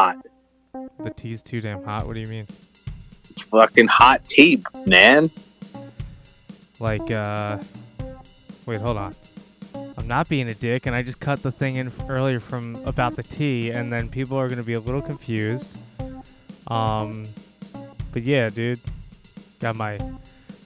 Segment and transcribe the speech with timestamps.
[0.00, 0.24] hot.
[1.02, 2.06] The tea's too damn hot.
[2.06, 2.46] What do you mean?
[3.30, 5.28] It's fucking hot tea, man.
[6.78, 7.58] Like, uh,
[8.64, 9.16] wait, hold on.
[9.96, 13.16] I'm not being a dick, and I just cut the thing in earlier from about
[13.16, 15.76] the tea, and then people are gonna be a little confused.
[16.68, 17.26] Um,
[18.12, 18.78] but yeah, dude,
[19.58, 19.98] got my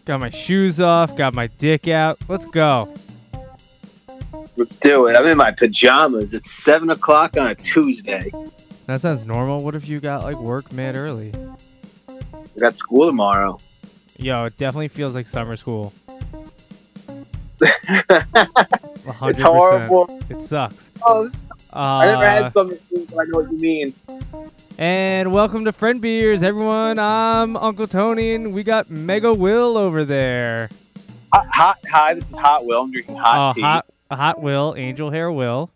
[0.05, 2.19] got my shoes off, got my dick out.
[2.29, 2.93] Let's go.
[4.57, 5.17] Let's do it.
[5.17, 6.35] I'm in my pajamas.
[6.35, 8.31] It's seven o'clock on a Tuesday.
[8.87, 9.63] That sounds normal.
[9.63, 11.33] What if you got like work mad early?
[12.09, 13.59] I got school tomorrow.
[14.19, 15.93] Yo, it definitely feels like summer school.
[17.63, 17.73] it's
[19.07, 19.41] 100%.
[19.43, 20.21] horrible.
[20.29, 20.91] It sucks.
[21.05, 21.41] Oh, this-
[21.75, 23.95] I never Uh, had summer school, but I know what you mean.
[24.77, 26.99] And welcome to Friend Beers, everyone.
[26.99, 30.69] I'm Uncle Tony, and we got Mega Will over there.
[31.33, 32.13] Hot, hot, hi.
[32.13, 32.83] This is Hot Will.
[32.83, 33.63] I'm drinking hot Oh, tea.
[33.63, 35.71] hot, hot Will, Angel Hair Will.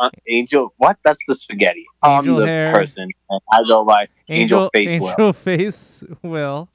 [0.00, 0.96] Uh, Angel, what?
[1.04, 1.84] That's the spaghetti.
[2.04, 2.72] Angel I'm the hair.
[2.72, 3.08] person.
[3.28, 5.32] and I go by Angel, Face Angel Will.
[5.34, 6.68] Face Will.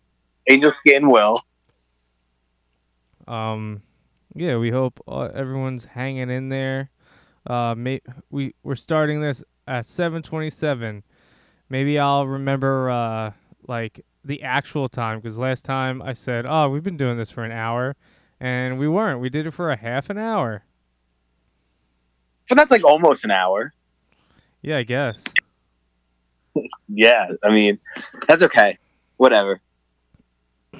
[0.47, 1.41] Angel Skin Will.
[3.27, 3.81] Um,
[4.35, 6.91] yeah, we hope uh, everyone's hanging in there.
[7.47, 11.01] Uh, may, we we're starting this at 7:27.
[11.67, 13.31] Maybe I'll remember uh
[13.67, 17.43] like the actual time because last time I said, "Oh, we've been doing this for
[17.43, 17.95] an hour,"
[18.39, 19.19] and we weren't.
[19.19, 20.63] We did it for a half an hour.
[22.49, 23.73] But that's like almost an hour.
[24.61, 25.23] Yeah, I guess.
[26.87, 27.79] Yeah, I mean,
[28.29, 28.77] that's okay.
[29.17, 29.59] Whatever.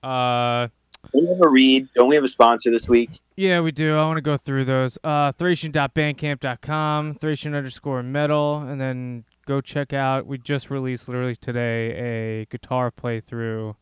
[0.00, 0.68] Uh,
[1.12, 1.88] Don't we have a read?
[1.96, 3.10] Don't we have a sponsor this week?
[3.36, 3.96] yeah, we do.
[3.96, 4.96] I want to go through those.
[5.02, 10.24] Uh, Thracian.bandcamp.com, Thracian underscore metal, and then go check out.
[10.26, 13.74] We just released literally today a guitar playthrough.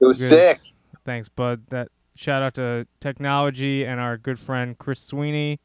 [0.00, 0.28] It was Good.
[0.28, 0.60] sick.
[1.04, 1.62] Thanks, bud.
[1.70, 5.60] That shout out to technology and our good friend Chris Sweeney.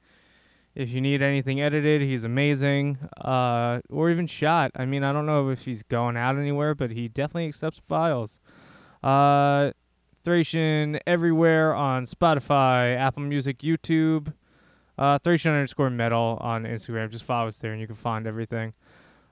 [0.79, 2.99] If you need anything edited, he's amazing.
[3.19, 4.71] Uh, or even shot.
[4.77, 8.39] I mean, I don't know if he's going out anywhere, but he definitely accepts files.
[9.03, 9.71] Uh,
[10.23, 14.33] Thracian everywhere on Spotify, Apple Music, YouTube.
[14.97, 17.11] Uh, Thracian underscore metal on Instagram.
[17.11, 18.73] Just follow us there, and you can find everything.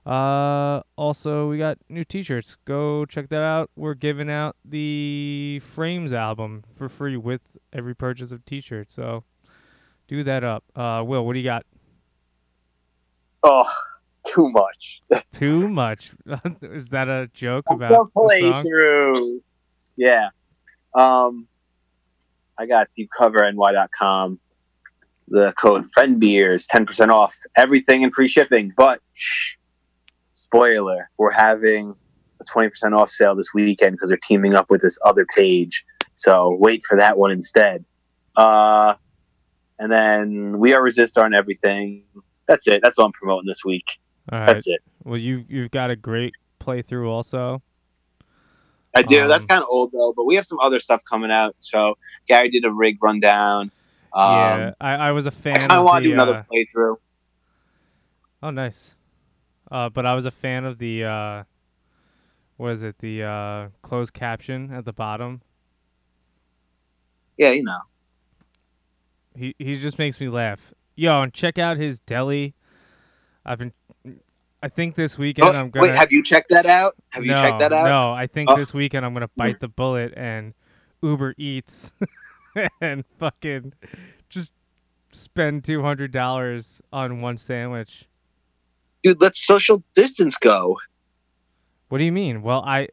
[0.05, 2.57] Uh, also, we got new T-shirts.
[2.65, 3.71] Go check that out.
[3.77, 8.91] We're giving out the Frames album for free with every purchase of T-shirt.
[8.91, 9.23] So,
[10.07, 10.63] do that up.
[10.75, 11.65] Uh, Will, what do you got?
[13.43, 13.69] Oh,
[14.25, 15.01] too much.
[15.31, 16.11] Too much.
[16.61, 18.63] Is that a joke about the play song?
[18.63, 19.41] through.
[19.95, 20.29] Yeah.
[20.93, 21.47] Um,
[22.57, 24.39] I got deepcoverny.com.
[25.29, 28.73] The code FriendBeers, 10% off everything and free shipping.
[28.75, 29.55] But, shh,
[30.33, 31.95] spoiler, we're having
[32.39, 35.83] a 20% off sale this weekend because they're teaming up with this other page.
[36.13, 37.85] So wait for that one instead.
[38.35, 38.95] Uh,
[39.79, 42.03] and then we are Resistor on everything.
[42.47, 42.81] That's it.
[42.83, 43.99] That's all I'm promoting this week.
[44.31, 44.45] Right.
[44.45, 44.81] That's it.
[45.03, 47.61] Well, you you've got a great playthrough also.
[48.95, 49.21] I do.
[49.21, 51.55] Um, That's kind of old though, but we have some other stuff coming out.
[51.59, 53.71] So Gary did a rig rundown.
[54.13, 56.95] Um, yeah, I, I was a fan of want to do another uh, playthrough.
[58.41, 58.95] oh, nice.
[59.69, 61.03] Uh, but I was a fan of the.
[61.03, 61.43] Uh,
[62.55, 62.97] what is it?
[62.99, 65.41] The uh, closed caption at the bottom.
[67.37, 67.79] Yeah, you know.
[69.37, 70.73] He he just makes me laugh.
[70.95, 72.55] Yo, and check out his deli.
[73.45, 73.73] I've been.
[74.63, 75.87] I think this weekend Oh, I'm gonna.
[75.89, 76.95] wait, have you checked that out?
[77.09, 77.85] Have you no, checked that out?
[77.87, 78.55] No, I think Oh.
[78.57, 80.53] this weekend I'm gonna bite the bullet and
[81.03, 81.93] Uber Eats
[82.81, 83.73] and fucking
[84.29, 84.53] just
[85.11, 88.07] spend two hundred dollars on one sandwich.
[89.03, 90.77] Dude, let's social distance go.
[91.89, 92.41] What do you mean?
[92.41, 92.87] Well, I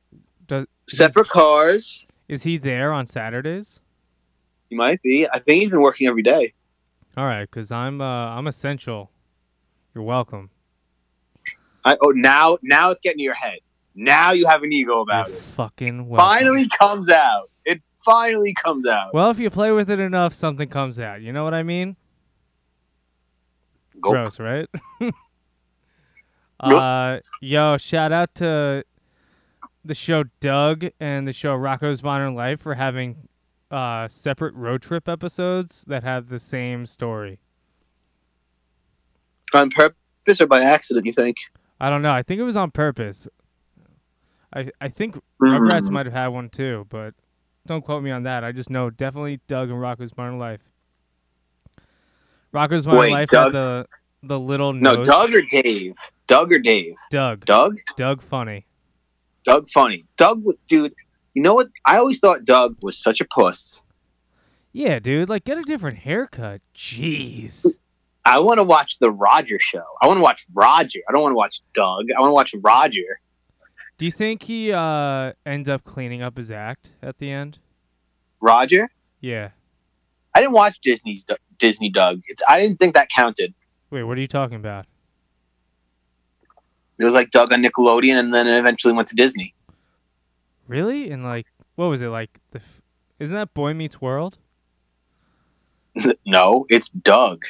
[0.47, 2.05] does Separate cars.
[2.29, 3.81] is he there on Saturdays?
[4.75, 5.25] He might be.
[5.33, 6.53] I think he's been working every day.
[7.17, 8.05] All right, because I'm uh
[8.37, 9.13] I'm essential.
[9.95, 10.51] You're welcome.
[11.85, 13.61] I, oh, now now it's getting to your head.
[13.95, 15.43] Now you have an ego about You're it.
[15.43, 16.29] fucking welcome.
[16.29, 17.51] Finally comes out.
[17.65, 19.15] It finally comes out.
[19.15, 21.23] Well, if you play with it enough, something comes out.
[21.23, 21.95] You know what I mean?
[24.01, 24.11] Go.
[24.11, 24.69] Gross, right?
[26.59, 28.85] uh, yo, shout out to
[29.85, 33.29] the show Doug and the show Rocko's Modern Life for having
[33.75, 37.39] uh, separate road trip episodes that have the same story.
[39.53, 41.37] On purpose or by accident, you think?
[41.81, 42.13] I don't know.
[42.13, 43.29] I think it was on purpose.
[44.55, 45.91] I I think Rugrats Mm.
[45.91, 47.15] might have had one too, but
[47.67, 48.45] don't quote me on that.
[48.45, 50.61] I just know definitely Doug and Rocko's Modern Life.
[52.53, 53.87] Rocko's Modern Wait, Life Doug- had the
[54.23, 55.07] the little No, nose.
[55.07, 55.95] Doug or Dave?
[56.27, 56.95] Doug or Dave?
[57.11, 57.45] Doug.
[57.45, 57.79] Doug?
[57.97, 58.65] Doug Funnie.
[59.45, 60.05] Doug Funnie.
[60.17, 60.95] Doug, dude,
[61.35, 61.69] you know what?
[61.85, 63.83] I always thought Doug was such a puss.
[64.73, 65.29] Yeah, dude.
[65.29, 66.61] Like, get a different haircut.
[66.75, 67.67] Jeez.
[68.25, 69.85] I want to watch the Roger show.
[70.01, 71.01] I want to watch Roger.
[71.09, 72.07] I don't want to watch Doug.
[72.17, 73.21] I want to watch Roger.
[73.99, 77.59] Do you think he uh ends up cleaning up his act at the end?
[78.41, 78.91] Roger.
[79.21, 79.51] Yeah.
[80.35, 81.25] I didn't watch Disney's
[81.59, 82.23] Disney Doug.
[82.27, 83.55] It's, I didn't think that counted.
[83.91, 84.87] Wait, what are you talking about?
[86.99, 89.54] It was like Doug on Nickelodeon, and then it eventually went to Disney.
[90.67, 91.11] Really?
[91.11, 91.47] And like,
[91.77, 92.41] what was it like?
[92.51, 92.81] The f-
[93.19, 94.39] isn't that Boy Meets World?
[96.27, 97.45] no, it's Doug.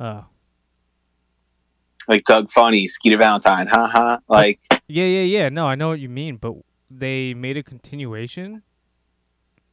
[0.00, 0.24] Oh,
[2.08, 4.18] Like Doug Funnie, Skeeter Valentine, haha.
[4.28, 4.58] Oh, like
[4.88, 5.48] yeah, yeah, yeah.
[5.48, 6.54] No, I know what you mean, but
[6.90, 8.62] they made a continuation.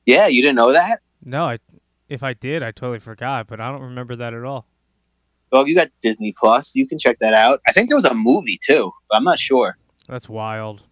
[0.06, 1.00] yeah, you didn't know that?
[1.24, 1.60] No, I
[2.10, 4.66] if I did, I totally forgot, but I don't remember that at all.
[5.51, 6.75] Well, you got Disney Plus.
[6.75, 7.60] You can check that out.
[7.68, 8.92] I think there was a movie too.
[9.10, 9.78] But I'm not sure.
[10.07, 10.84] That's wild.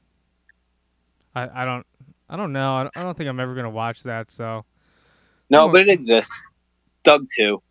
[1.45, 1.85] I I don't
[2.29, 2.75] I don't know.
[2.75, 4.31] I don't, I don't think I'm ever gonna watch that.
[4.31, 4.65] So
[5.49, 6.33] No, but it exists.
[7.03, 7.61] Doug two.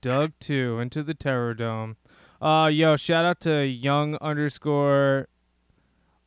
[0.00, 1.96] Doug two into the Terror Dome.
[2.40, 5.28] Uh, yo, shout out to young underscore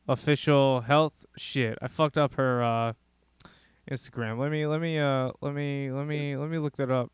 [0.08, 1.78] official health shit.
[1.80, 2.92] I fucked up her uh
[3.90, 4.38] Instagram.
[4.38, 7.10] Let me let me uh let me let me let me look that up.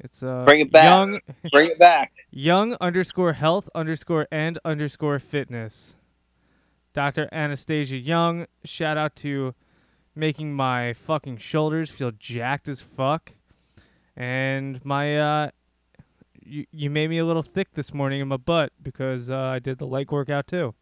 [0.00, 0.84] It's uh Bring it back.
[0.84, 1.20] young
[1.50, 2.12] Bring it back.
[2.30, 5.96] young underscore health underscore and underscore fitness.
[6.98, 7.28] Dr.
[7.30, 9.54] Anastasia Young, shout out to
[10.16, 13.34] making my fucking shoulders feel jacked as fuck.
[14.16, 15.50] And my uh
[16.44, 19.60] you you made me a little thick this morning in my butt because uh, I
[19.60, 20.74] did the leg workout too.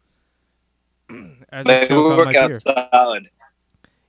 [1.51, 2.59] As I Like, choke on my work out beer.
[2.91, 3.29] solid.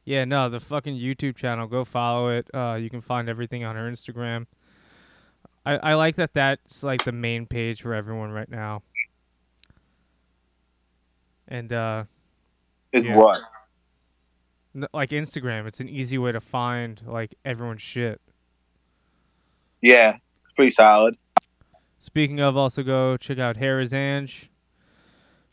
[0.06, 1.66] Yeah, no, the fucking YouTube channel.
[1.66, 2.48] Go follow it.
[2.54, 4.46] Uh, you can find everything on her Instagram.
[5.66, 8.80] I, I like that that's like the main page for everyone right now.
[11.48, 12.04] And uh,
[12.92, 13.16] Is Yeah.
[13.16, 13.38] what?
[14.92, 18.20] like Instagram, it's an easy way to find like everyone's shit.
[19.80, 21.16] Yeah, it's pretty solid.
[21.98, 24.50] Speaking of, also go check out Hair is Ange.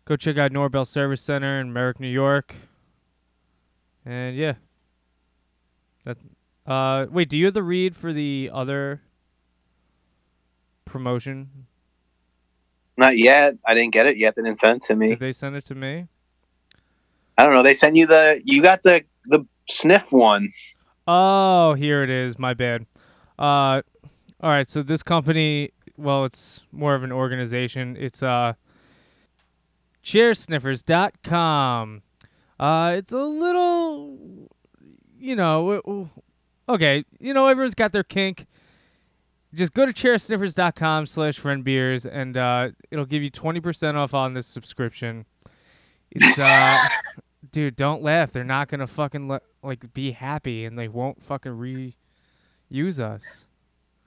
[0.03, 2.53] Go check out Norbell Service Center in Merrick, New York.
[4.05, 4.55] And yeah.
[6.03, 6.17] That
[6.67, 9.01] uh wait, do you have the read for the other
[10.83, 11.65] promotion?
[12.97, 13.55] Not yet.
[13.65, 14.35] I didn't get it yet.
[14.35, 15.09] They didn't send it to me.
[15.09, 16.07] Did they send it to me?
[17.37, 17.63] I don't know.
[17.63, 18.41] They sent you the.
[18.43, 20.49] You got the the sniff one.
[21.07, 22.39] Oh, here it is.
[22.39, 22.85] My bad.
[23.37, 23.81] Uh,
[24.41, 24.69] all right.
[24.69, 27.97] So this company, well, it's more of an organization.
[27.99, 28.53] It's uh,
[30.03, 32.01] chairsniffers.com.
[32.57, 34.17] Uh, it's a little,
[35.19, 36.09] you know,
[36.69, 37.03] okay.
[37.19, 38.45] You know, everyone's got their kink.
[39.55, 44.47] Just go to chairsniffers.com slash friendbeers and uh, it'll give you 20% off on this
[44.47, 45.25] subscription.
[46.11, 46.87] It's, uh,
[47.51, 48.31] dude, don't laugh.
[48.31, 53.47] They're not going to fucking let, like be happy and they won't fucking reuse us.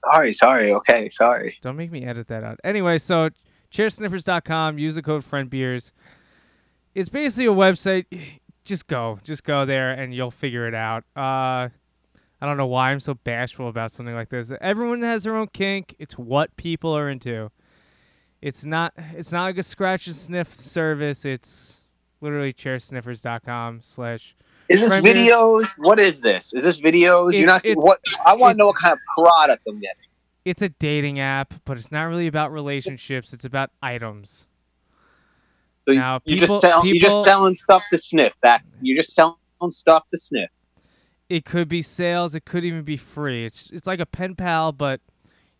[0.05, 0.71] Sorry, sorry.
[0.71, 1.57] Okay, sorry.
[1.61, 2.59] Don't make me edit that out.
[2.63, 3.29] Anyway, so
[3.73, 5.91] chairsniffers.com, use the code friendbeers.
[6.95, 8.05] It's basically a website.
[8.65, 9.19] Just go.
[9.23, 11.03] Just go there and you'll figure it out.
[11.15, 11.69] Uh
[12.41, 14.51] I don't know why I'm so bashful about something like this.
[14.61, 15.95] Everyone has their own kink.
[15.99, 17.51] It's what people are into.
[18.41, 21.25] It's not it's not like a scratch and sniff service.
[21.25, 21.81] It's
[22.21, 24.35] literally chairsniffers.com slash
[24.69, 25.67] Is this videos?
[25.77, 26.53] What is this?
[26.53, 27.37] Is this videos?
[27.37, 27.65] You're not.
[27.75, 27.99] what?
[28.25, 30.03] I want to know what kind of product I'm getting.
[30.45, 33.33] it's a dating app, but it's not really about relationships.
[33.33, 34.47] It's about items.
[35.85, 36.85] So you- Now, you people- just sell.
[36.85, 38.33] You're just selling stuff to sniff.
[38.41, 39.35] That you're just selling
[39.69, 40.49] stuff to sniff.
[41.29, 42.33] It could be sales.
[42.35, 43.45] It could even be free.
[43.45, 44.99] It's it's like a pen pal, but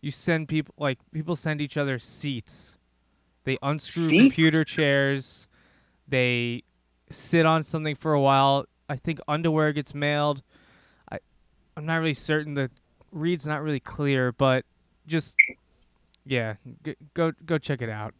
[0.00, 2.76] you send people like people send each other seats.
[3.44, 4.22] They unscrew Seats?
[4.24, 5.48] computer chairs.
[6.08, 6.64] They
[7.10, 8.66] sit on something for a while.
[8.88, 10.42] I think underwear gets mailed.
[11.10, 11.18] I
[11.76, 12.54] I'm not really certain.
[12.54, 12.70] The
[13.12, 14.64] read's not really clear, but
[15.06, 15.36] just
[16.26, 18.14] yeah, g- go go check it out.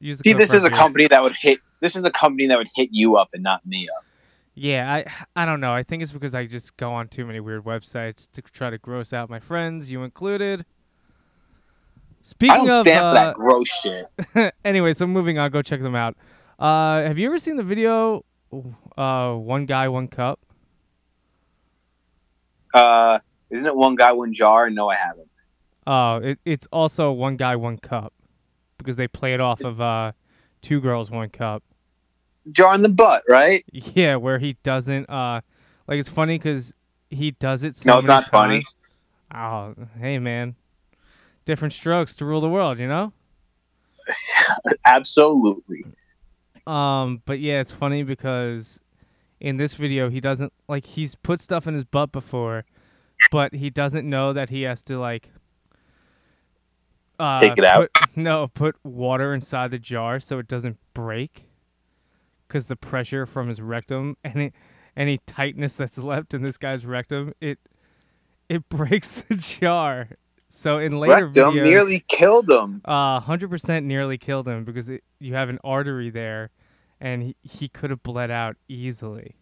[0.00, 1.60] Use the See, this is a company that would hit.
[1.80, 4.04] This is a company that would hit you up and not me up.
[4.54, 5.72] Yeah, I I don't know.
[5.72, 8.78] I think it's because I just go on too many weird websites to try to
[8.78, 10.64] gross out my friends, you included.
[12.22, 14.54] Speaking I don't of, stand uh, that gross shit.
[14.64, 16.16] anyway, so moving on, go check them out.
[16.58, 18.24] Uh, have you ever seen the video,
[18.96, 20.40] uh, one guy, one cup?
[22.72, 23.18] Uh,
[23.50, 24.70] isn't it one guy, one jar?
[24.70, 25.28] No, I haven't.
[25.86, 28.14] Oh, it, it's also one guy, one cup,
[28.78, 30.12] because they play it off of uh,
[30.62, 31.62] two girls, one cup.
[32.52, 33.64] Jar in the butt, right?
[33.72, 35.40] Yeah, where he doesn't uh,
[35.88, 36.74] like it's funny because
[37.10, 37.76] he does it.
[37.76, 38.64] So No, it's many not funny.
[39.34, 40.54] Oh, hey man,
[41.44, 43.12] different strokes to rule the world, you know.
[44.86, 45.84] Absolutely.
[46.66, 48.80] Um, but yeah, it's funny because
[49.40, 52.64] in this video he doesn't like he's put stuff in his butt before,
[53.30, 55.30] but he doesn't know that he has to like
[57.18, 57.90] uh, Take it out?
[57.92, 61.46] put- no, put water inside the jar so it doesn't break.
[62.48, 64.52] Because the pressure from his rectum, any
[64.96, 67.58] any tightness that's left in this guy's rectum, it
[68.48, 70.08] it breaks the jar.
[70.48, 72.80] So in later him, videos, nearly killed him.
[72.84, 76.50] uh, hundred percent nearly killed him because it, you have an artery there,
[77.00, 79.34] and he, he could have bled out easily.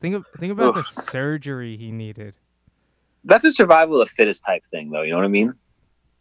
[0.00, 2.34] Think of think about the surgery he needed.
[3.24, 5.02] That's a survival of fittest type thing, though.
[5.02, 5.54] You know what I mean?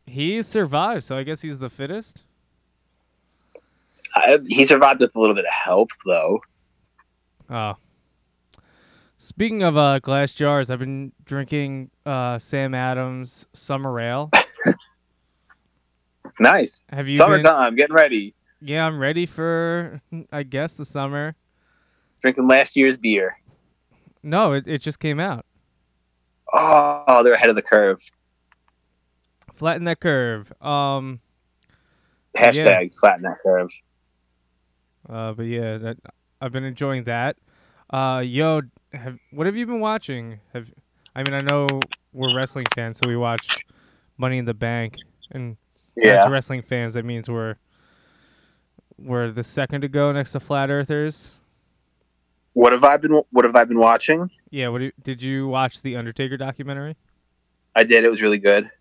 [0.05, 2.23] He survived, so I guess he's the fittest.
[4.17, 6.41] I, he survived with a little bit of help, though.
[7.49, 7.75] Oh.
[9.17, 14.31] Speaking of uh, glass jars, I've been drinking uh, Sam Adams Summer Ale.
[16.39, 16.83] Nice.
[16.89, 17.17] Have you been?
[17.17, 18.35] Summertime, getting ready.
[18.61, 21.35] Yeah, I'm ready for, I guess, the summer.
[22.21, 23.37] Drinking last year's beer.
[24.23, 25.45] No, it, it just came out.
[26.53, 28.01] Oh, they're ahead of the curve.
[29.53, 30.51] Flatten that curve.
[30.61, 31.19] Um,
[32.35, 33.71] Hashtag flatten that curve.
[35.09, 35.97] Uh, but yeah, that
[36.41, 37.37] I've been enjoying that.
[37.89, 38.61] Uh, yo,
[38.93, 40.39] have what have you been watching?
[40.53, 40.71] Have
[41.15, 41.67] I mean, I know
[42.13, 43.59] we're wrestling fans, so we watch
[44.17, 44.95] Money in the Bank,
[45.31, 45.57] and
[45.95, 46.25] Yeah.
[46.25, 47.55] as wrestling fans, that means we're
[48.97, 51.33] we're the second to go next to flat earthers.
[52.53, 53.21] What have I been?
[53.31, 54.31] What have I been watching?
[54.49, 56.95] Yeah, what you- did you watch the Undertaker documentary?
[57.75, 58.03] I did.
[58.03, 58.71] It was really good.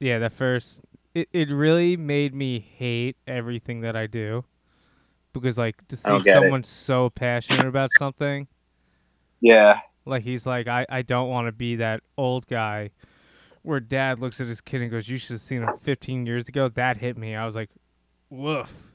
[0.00, 0.80] Yeah, that first
[1.14, 4.44] it, it really made me hate everything that I do.
[5.40, 6.32] Because like to see get it.
[6.32, 8.46] someone so passionate about something,
[9.40, 9.80] Yeah.
[10.04, 12.90] like he's like, I, I don't want to be that old guy
[13.62, 16.48] where dad looks at his kid and goes, You should have seen him fifteen years
[16.48, 16.68] ago.
[16.68, 17.34] That hit me.
[17.34, 17.70] I was like,
[18.30, 18.92] Woof.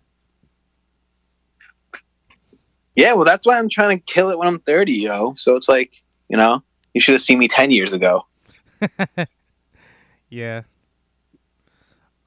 [2.96, 3.14] Yeah.
[3.14, 5.34] Well, that's why I'm trying to kill it when I'm 30, yo.
[5.38, 6.62] So it's like, you know,
[6.94, 8.26] you should have seen me 10 years ago.
[10.30, 10.62] Yeah.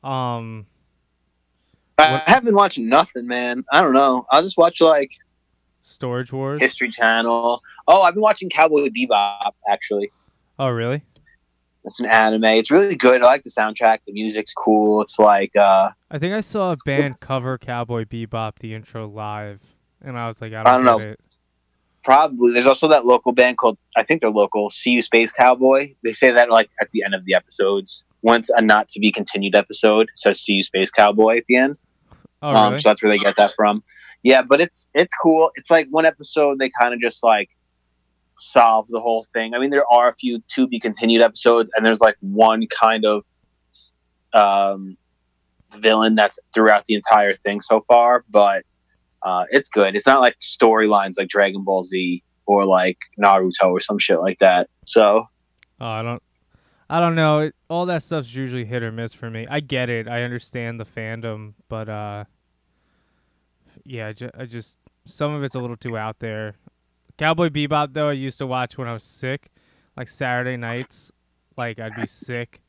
[0.02, 0.66] Um
[1.98, 3.64] I haven't been watching nothing, man.
[3.72, 4.26] I don't know.
[4.30, 5.10] I'll just watch like
[5.82, 6.60] Storage Wars.
[6.60, 7.60] History Channel.
[7.86, 9.52] Oh, I've been watching Cowboy Bebop.
[9.68, 10.10] Actually,
[10.58, 11.02] Oh really?
[11.84, 12.44] it's an anime.
[12.44, 13.22] It's really good.
[13.22, 13.98] I like the soundtrack.
[14.06, 15.02] The music's cool.
[15.02, 19.06] It's like, uh, I think I saw a band it's- cover Cowboy Bebop the intro
[19.06, 19.60] live,
[20.02, 21.12] and I was like, I don't, I don't get know.
[21.12, 21.20] it.
[22.02, 24.70] probably there's also that local band called I think they're local.
[24.70, 25.94] See You Space Cowboy.
[26.02, 28.04] They say that like at the end of the episodes.
[28.24, 31.76] Once a not to be continued episode says "See You Space Cowboy" at the end.
[32.42, 32.82] Oh um, really?
[32.82, 33.84] so that's where they get that from.
[34.22, 35.50] Yeah, but it's it's cool.
[35.56, 37.50] It's like one episode they kind of just like
[38.38, 39.54] solve the whole thing.
[39.54, 43.04] I mean, there are a few to be continued episodes, and there's like one kind
[43.04, 43.24] of
[44.32, 44.96] um,
[45.76, 48.24] villain that's throughout the entire thing so far.
[48.30, 48.64] But
[49.22, 49.94] uh, it's good.
[49.94, 54.38] It's not like storylines like Dragon Ball Z or like Naruto or some shit like
[54.38, 54.70] that.
[54.86, 55.28] So
[55.80, 56.22] Oh, I don't.
[56.88, 57.40] I don't know.
[57.40, 59.46] It, all that stuff's usually hit or miss for me.
[59.48, 60.06] I get it.
[60.06, 62.24] I understand the fandom, but uh,
[63.84, 66.54] yeah, I, ju- I just some of it's a little too out there.
[67.16, 69.50] Cowboy Bebop though, I used to watch when I was sick,
[69.96, 71.10] like Saturday nights.
[71.56, 72.60] Like I'd be sick,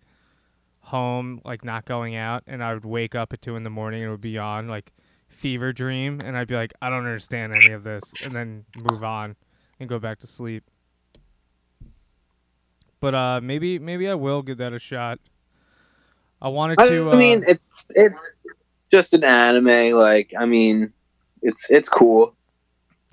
[0.80, 4.02] home, like not going out, and I would wake up at two in the morning
[4.02, 4.94] and it would be on like
[5.28, 9.04] Fever Dream, and I'd be like, I don't understand any of this, and then move
[9.04, 9.36] on
[9.80, 10.64] and go back to sleep.
[13.00, 15.20] But uh, maybe maybe I will give that a shot.
[16.42, 17.12] I wanted to.
[17.12, 18.34] I mean, uh, it's it's
[18.92, 19.96] just an anime.
[19.98, 20.94] Like I mean,
[21.42, 22.36] it's it's cool.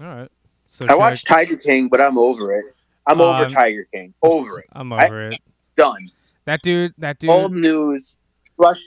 [0.01, 0.29] all right.
[0.69, 2.65] So I watched Tiger King, but I'm over it.
[3.07, 4.15] I'm over Um, Tiger King.
[4.23, 4.67] Over it.
[4.73, 5.41] I'm I- over it.
[5.75, 6.07] Done.
[6.45, 6.93] That dude.
[6.99, 7.31] That dude.
[7.31, 8.19] Old news.
[8.59, 8.79] Rush.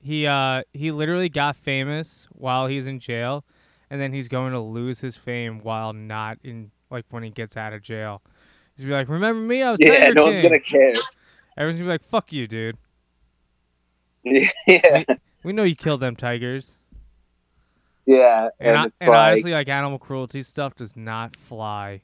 [0.00, 3.44] he uh he literally got famous while he's in jail,
[3.90, 7.56] and then he's going to lose his fame while not in like when he gets
[7.56, 8.22] out of jail.
[8.76, 9.62] He's be like, "Remember me?
[9.62, 10.94] I was Yeah, Tiger no King." one's gonna care.
[11.56, 12.76] Everyone's gonna be like, "Fuck you, dude.
[14.24, 15.04] yeah,
[15.44, 16.78] We know you killed them tigers."
[18.04, 18.48] yeah.
[18.60, 22.02] And, And, I- and like, honestly, like animal cruelty stuff does not fly.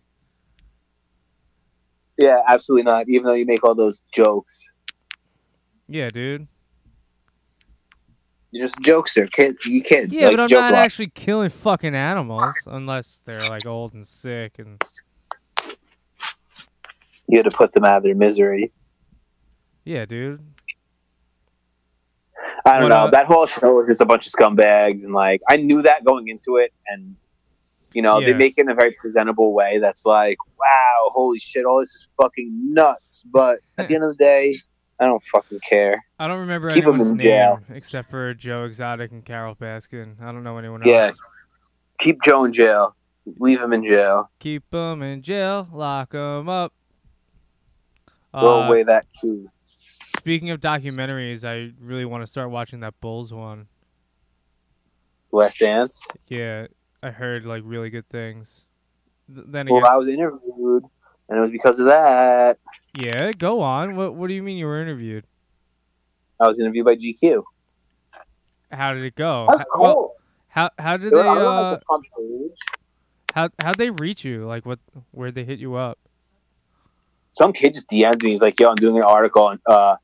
[2.18, 3.08] yeah, absolutely not.
[3.08, 4.64] Even though you make all those jokes,
[5.88, 6.46] Yeah, dude.
[8.50, 9.30] you're just a jokester.
[9.30, 10.12] Kid, you kid.
[10.12, 14.58] Yeah, like, but I'm not actually killing fucking animals unless they're like old and sick
[14.58, 14.80] and
[17.32, 18.70] You had to put them out of their misery.
[19.86, 20.38] yeah, dude.
[22.66, 23.04] I don't What, know.
[23.06, 26.04] uh, that whole show was just a bunch of scumbags, and like I knew that
[26.04, 27.16] going into it, and
[27.94, 29.78] you know they make it in a very presentable way.
[29.78, 33.24] That's like, wow, holy shit, all this is fucking nuts.
[33.32, 34.54] But at the end of the day,
[35.00, 36.04] I don't fucking care.
[36.18, 37.58] I don't remember Keep anyone's in name jail.
[37.70, 40.20] except for Joe Exotic and Carole Baskin.
[40.20, 41.06] I don't know anyone Yeah.
[41.06, 41.16] else.
[42.00, 42.94] Keep Joe in jail.
[43.38, 44.30] Leave him in jail.
[44.40, 46.74] Keep them in jail, lock them up.
[48.32, 49.46] Throw Uh, away that key.
[50.18, 53.66] speaking of documentaries, I really want to start watching that Bulls one.
[55.32, 56.06] Last Dance.
[56.28, 56.66] Yeah,
[57.02, 58.66] I heard like really good things.
[59.32, 60.84] Th- then Well, I was interviewed,
[61.28, 62.58] and it was because of that.
[62.94, 63.96] yeah, go on.
[63.96, 65.26] What What do you mean you were interviewed?
[66.40, 67.42] I was interviewed by GQ.
[68.70, 69.46] How did it go?
[69.48, 69.82] That's How- cool.
[69.84, 70.14] well,
[70.48, 72.58] how how did they I uh like the front page.
[73.34, 74.46] how how'd they reach you?
[74.46, 74.78] Like what
[75.12, 75.98] where'd they hit you up?
[77.32, 78.30] Some kid just DM'd me.
[78.30, 79.96] He's like, "Yo, I'm doing an article on uh,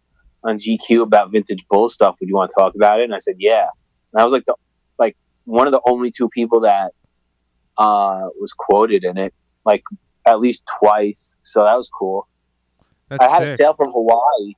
[0.44, 2.16] on GQ about vintage bull stuff.
[2.20, 3.66] Would you want to talk about it?" And I said, "Yeah."
[4.12, 4.54] And I was like the
[4.98, 6.92] like one of the only two people that
[7.76, 9.82] uh, was quoted in it, like
[10.26, 11.34] at least twice.
[11.42, 12.28] So that was cool.
[13.08, 14.54] That's I had a sale from Hawaii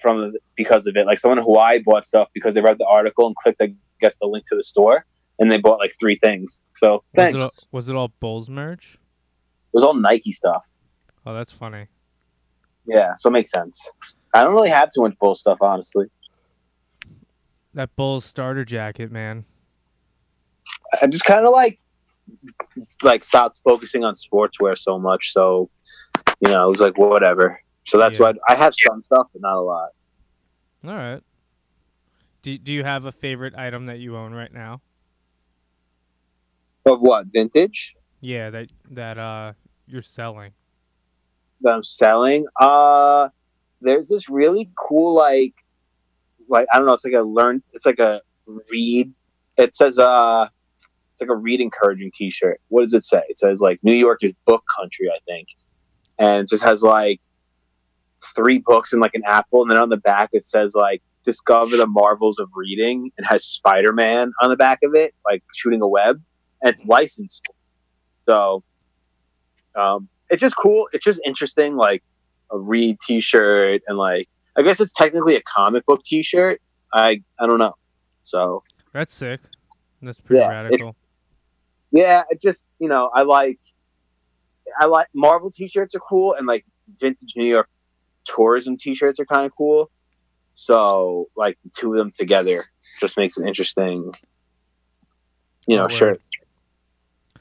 [0.00, 1.06] from because of it.
[1.06, 4.18] Like someone in Hawaii bought stuff because they read the article and clicked, I guess,
[4.18, 5.04] the link to the store,
[5.38, 6.60] and they bought like three things.
[6.74, 7.34] So Was thanks.
[7.34, 8.94] it, It, all, was it all Bulls merch?
[8.94, 10.74] It was all Nike stuff.
[11.24, 11.86] Oh, that's funny.
[12.86, 13.88] Yeah, so it makes sense.
[14.34, 16.06] I don't really have too much bull stuff, honestly.
[17.74, 19.44] That Bulls starter jacket, man.
[21.00, 21.78] I just kind of like
[23.02, 25.32] like stopped focusing on sportswear so much.
[25.32, 25.70] So
[26.40, 27.60] you know, it was like whatever.
[27.86, 28.32] So that's Yeah.
[28.32, 29.88] why I have some stuff, but not a lot.
[30.86, 31.22] All right.
[32.42, 34.80] Do Do you have a favorite item that you own right now?
[36.84, 39.52] Of what vintage Yeah, that that uh
[39.86, 40.52] you're selling.
[41.60, 42.46] That I'm selling?
[42.60, 43.28] Uh,
[43.80, 45.54] there's this really cool like
[46.48, 46.94] like I don't know.
[46.94, 47.62] It's like a learn.
[47.72, 48.22] It's like a
[48.70, 49.12] read.
[49.56, 50.48] It says uh.
[51.12, 52.60] It's like a read encouraging T-shirt.
[52.68, 53.22] What does it say?
[53.30, 55.48] It says like New York is book country, I think,
[56.18, 57.20] and it just has like
[58.34, 61.78] three books and like an apple, and then on the back it says like discover
[61.78, 65.80] the marvels of reading, and has Spider Man on the back of it, like shooting
[65.80, 66.20] a web,
[66.60, 67.48] and it's licensed.
[68.28, 68.62] So,
[69.74, 70.88] um, it's just cool.
[70.92, 72.02] It's just interesting, like
[72.50, 76.60] a Reed T-shirt, and like I guess it's technically a comic book T-shirt.
[76.92, 77.74] I I don't know.
[78.22, 79.40] So That's sick.
[80.02, 80.96] That's pretty Yeah, it- radical.
[81.90, 83.58] yeah, it just you know I like
[84.78, 86.64] I like Marvel T-shirts are cool, and like
[87.00, 87.68] vintage New York
[88.24, 89.90] tourism T-shirts are kind of cool.
[90.52, 92.64] So like the two of them together
[93.00, 94.12] just makes an interesting,
[95.66, 95.92] you know, Word.
[95.92, 96.22] shirt.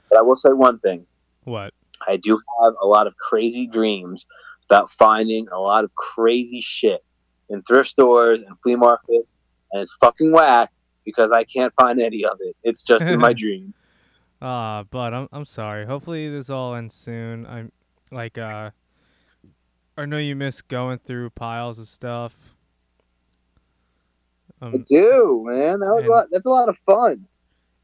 [0.10, 1.06] But I will say one thing:
[1.44, 1.74] What?
[2.08, 4.26] I do have a lot of crazy dreams
[4.70, 7.04] about finding a lot of crazy shit
[7.50, 9.28] in thrift stores and flea markets,
[9.72, 10.72] and it's fucking whack
[11.04, 12.56] because I can't find any of it.
[12.64, 13.74] It's just in my dream.
[14.42, 15.86] Ah, but I'm I'm sorry.
[15.86, 17.46] Hopefully this all ends soon.
[17.46, 17.72] I'm
[18.12, 18.72] like uh
[19.98, 22.56] I know you miss going through piles of stuff.
[24.62, 25.80] I Um do, man.
[25.80, 26.28] That was a lot.
[26.32, 27.28] That's a lot of fun.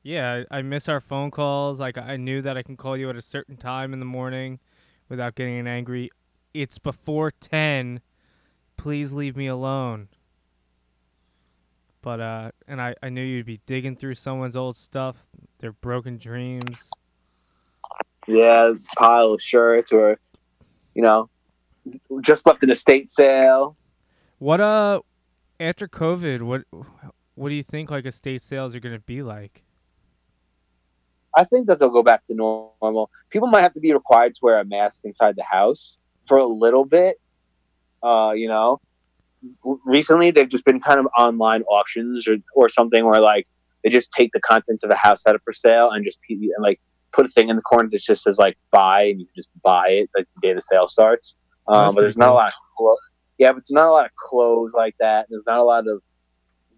[0.04, 1.80] Yeah, I miss our phone calls.
[1.80, 4.60] Like I knew that I can call you at a certain time in the morning
[5.10, 6.10] without getting angry.
[6.54, 8.02] It's before 10.
[8.78, 10.08] Please leave me alone.
[12.02, 16.18] But uh and I I knew you'd be digging through someone's old stuff, their broken
[16.18, 16.90] dreams.
[18.28, 20.20] Yeah, pile of shirts, or
[20.96, 21.30] you know,
[22.22, 23.78] just left an estate sale.
[24.40, 25.02] What uh
[25.60, 26.64] after COVID, what
[27.36, 29.64] what do you think like estate sales are going to be like?
[31.36, 33.10] I think that they'll go back to normal.
[33.30, 36.46] People might have to be required to wear a mask inside the house for a
[36.46, 37.20] little bit.
[38.04, 38.82] Uh, you know,
[39.86, 43.48] recently they've just been kind of online auctions or or something where like
[43.84, 46.42] they just take the contents of a house out of for sale and just and
[46.60, 46.80] like
[47.12, 49.50] put a thing in the corner that just says like buy and you can just
[49.64, 51.36] buy it like the day the sale starts.
[51.68, 52.96] Um, but there's not a lot of clo-
[53.38, 55.28] yeah, but there's not a lot of clothes like that.
[55.30, 56.02] There's not a lot of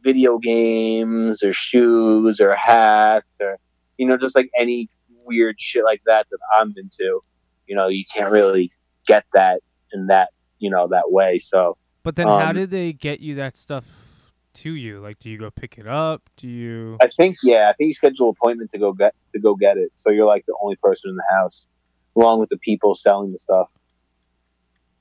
[0.03, 3.57] video games or shoes or hats or
[3.97, 4.89] you know just like any
[5.25, 7.21] weird shit like that that I'm into.
[7.65, 8.71] You know, you can't really
[9.07, 9.61] get that
[9.93, 10.29] in that
[10.59, 11.37] you know that way.
[11.39, 14.99] So But then how Um, did they get you that stuff to you?
[14.99, 16.29] Like do you go pick it up?
[16.37, 19.39] Do you I think yeah, I think you schedule an appointment to go get to
[19.39, 19.91] go get it.
[19.95, 21.67] So you're like the only person in the house,
[22.15, 23.71] along with the people selling the stuff.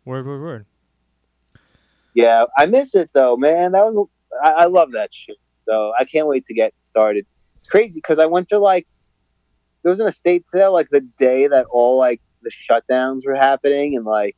[0.05, 0.67] Word word word.
[2.15, 3.73] Yeah, I miss it though, man.
[3.73, 4.09] That was
[4.43, 5.37] I, I love that shit.
[5.69, 7.27] So I can't wait to get started.
[7.73, 8.87] Crazy because I went to like
[9.83, 13.97] there was an estate sale like the day that all like the shutdowns were happening
[13.97, 14.37] and like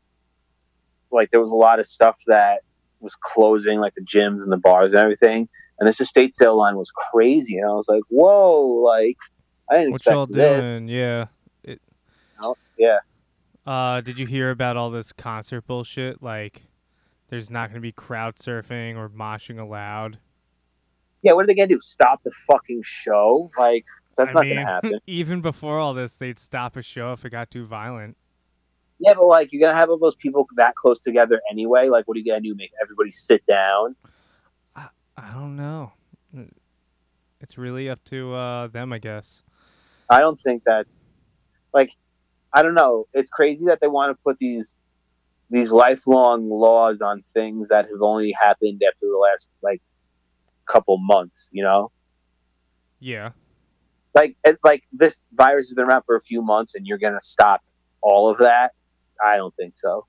[1.11, 2.61] like there was a lot of stuff that
[3.01, 5.49] was closing like the gyms and the bars and everything
[5.81, 9.17] and this estate sale line was crazy and I was like whoa like
[9.69, 10.87] I didn't What expect y'all this doing?
[10.87, 11.27] Yeah.
[11.65, 11.81] it
[12.79, 12.99] yeah
[13.67, 16.63] Uh did you hear about all this concert bullshit like
[17.31, 20.19] there's not going to be crowd surfing or moshing allowed?
[21.25, 23.85] Yeah what are they gonna do stop the fucking show like
[24.17, 27.25] that's I not mean, gonna happen even before all this, they'd stop a show if
[27.25, 28.17] it got too violent.
[28.99, 31.89] Yeah, but like you're gonna have all those people that close together anyway.
[31.89, 32.55] Like, what are you gonna do?
[32.55, 33.97] Make everybody sit down?
[34.75, 35.93] I, I don't know.
[37.41, 39.43] It's really up to uh, them, I guess.
[40.09, 41.05] I don't think that's
[41.73, 41.91] like
[42.53, 43.07] I don't know.
[43.13, 44.75] It's crazy that they want to put these
[45.51, 49.83] these lifelong laws on things that have only happened after the last like
[50.67, 51.49] couple months.
[51.53, 51.93] You know,
[53.01, 53.31] Yeah.
[54.15, 57.21] like it, like this virus has been around for a few months, and you're gonna
[57.21, 57.63] stop
[58.01, 58.73] all of that.
[59.25, 60.07] I don't think so.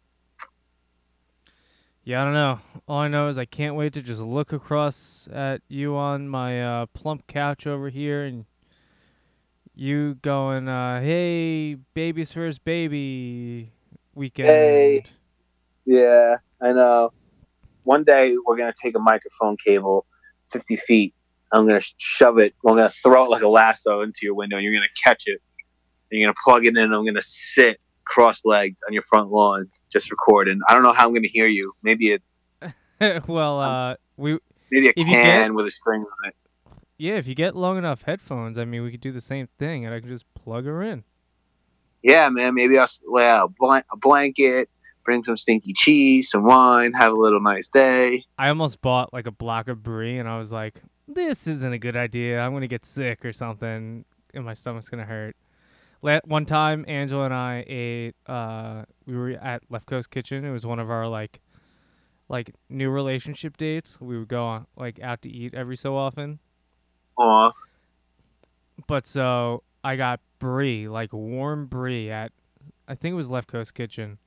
[2.03, 2.59] Yeah, I don't know.
[2.87, 6.63] All I know is I can't wait to just look across at you on my
[6.63, 8.45] uh, plump couch over here and
[9.73, 13.71] you going, uh, hey, baby's first baby
[14.13, 14.47] weekend.
[14.49, 15.03] Hey.
[15.85, 17.11] Yeah, I know.
[17.83, 20.05] One day we're gonna take a microphone cable,
[20.55, 21.13] fifty feet.
[21.51, 22.53] I'm gonna shove it.
[22.65, 25.41] I'm gonna throw it like a lasso into your window, and you're gonna catch it.
[26.11, 26.77] And you're gonna plug it in.
[26.77, 30.59] And I'm gonna sit cross-legged on your front lawn, just recording.
[30.67, 31.73] I don't know how I'm gonna hear you.
[31.83, 32.19] Maybe a
[33.27, 34.39] well, uh, we
[34.71, 36.35] maybe a If you can get- with a string on it.
[36.97, 39.85] yeah, if you get long enough headphones, I mean, we could do the same thing,
[39.85, 41.03] and I can just plug her in.
[42.03, 42.53] Yeah, man.
[42.53, 43.51] Maybe I'll lay out
[43.91, 44.69] a blanket,
[45.05, 48.25] bring some stinky cheese, some wine, have a little nice day.
[48.37, 51.77] I almost bought like a block of brie, and I was like, "This isn't a
[51.77, 52.41] good idea.
[52.41, 55.35] I'm gonna get sick or something, and my stomach's gonna hurt."
[56.01, 58.15] La- one time, Angela and I ate.
[58.27, 60.43] Uh, we were at Left Coast Kitchen.
[60.43, 61.39] It was one of our like,
[62.27, 64.01] like new relationship dates.
[64.01, 66.39] We would go on like out to eat every so often.
[67.17, 67.51] Aw.
[68.87, 72.31] But so I got brie, like warm brie at,
[72.87, 74.17] I think it was Left Coast Kitchen,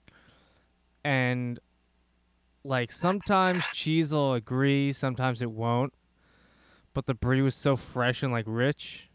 [1.09, 1.59] and
[2.65, 5.95] like sometimes cheese will agree, sometimes it won't.
[6.93, 9.09] But the brie was so fresh and like rich,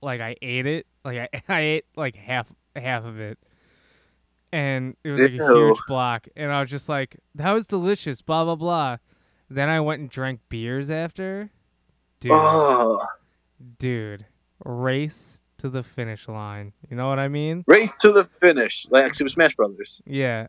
[0.00, 3.38] like I ate it, like I, I ate like half half of it,
[4.52, 8.22] and it was like a huge block, and I was just like, that was delicious,
[8.22, 8.96] blah blah blah.
[9.50, 11.50] Then I went and drank beers after,
[12.20, 13.04] dude Oh.
[13.78, 14.24] dude,
[14.64, 16.72] race to the finish line.
[16.88, 17.64] You know what I mean?
[17.66, 20.00] Race to the finish, like Super Smash Brothers.
[20.06, 20.46] Yeah.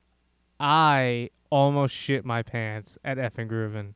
[0.59, 3.93] I almost shit my pants at effing Grooven.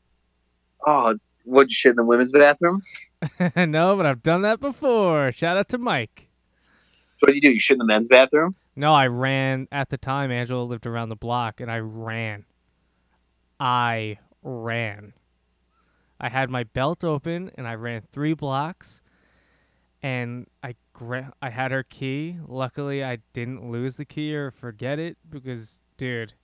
[0.85, 2.81] Oh, what'd you shit in the women's bathroom?
[3.55, 5.31] no, but I've done that before.
[5.31, 6.29] Shout out to Mike.
[7.17, 7.51] So what do you do?
[7.51, 8.55] You shit in the men's bathroom?
[8.75, 10.31] No, I ran at the time.
[10.31, 12.45] Angela lived around the block, and I ran.
[13.59, 15.13] I ran.
[16.19, 19.01] I had my belt open, and I ran three blocks,
[20.01, 22.37] and I gra- I had her key.
[22.47, 26.35] Luckily, I didn't lose the key or forget it because, dude,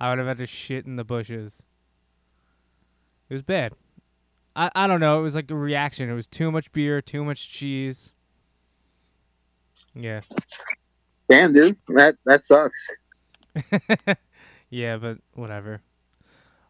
[0.00, 1.62] I would have had to shit in the bushes.
[3.28, 3.72] It was bad.
[4.56, 5.18] I, I don't know.
[5.20, 6.08] It was like a reaction.
[6.08, 8.12] It was too much beer, too much cheese.
[9.94, 10.20] Yeah.
[11.28, 12.88] Damn, dude, that that sucks.
[14.70, 15.82] yeah, but whatever.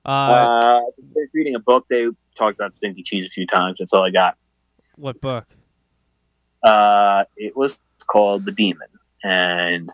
[0.05, 1.87] Uh, Uh, I was reading a book.
[1.89, 3.77] They talked about stinky cheese a few times.
[3.79, 4.37] That's all I got.
[4.97, 5.47] what book?
[6.65, 8.89] Uh, it was called The Demon,
[9.23, 9.91] and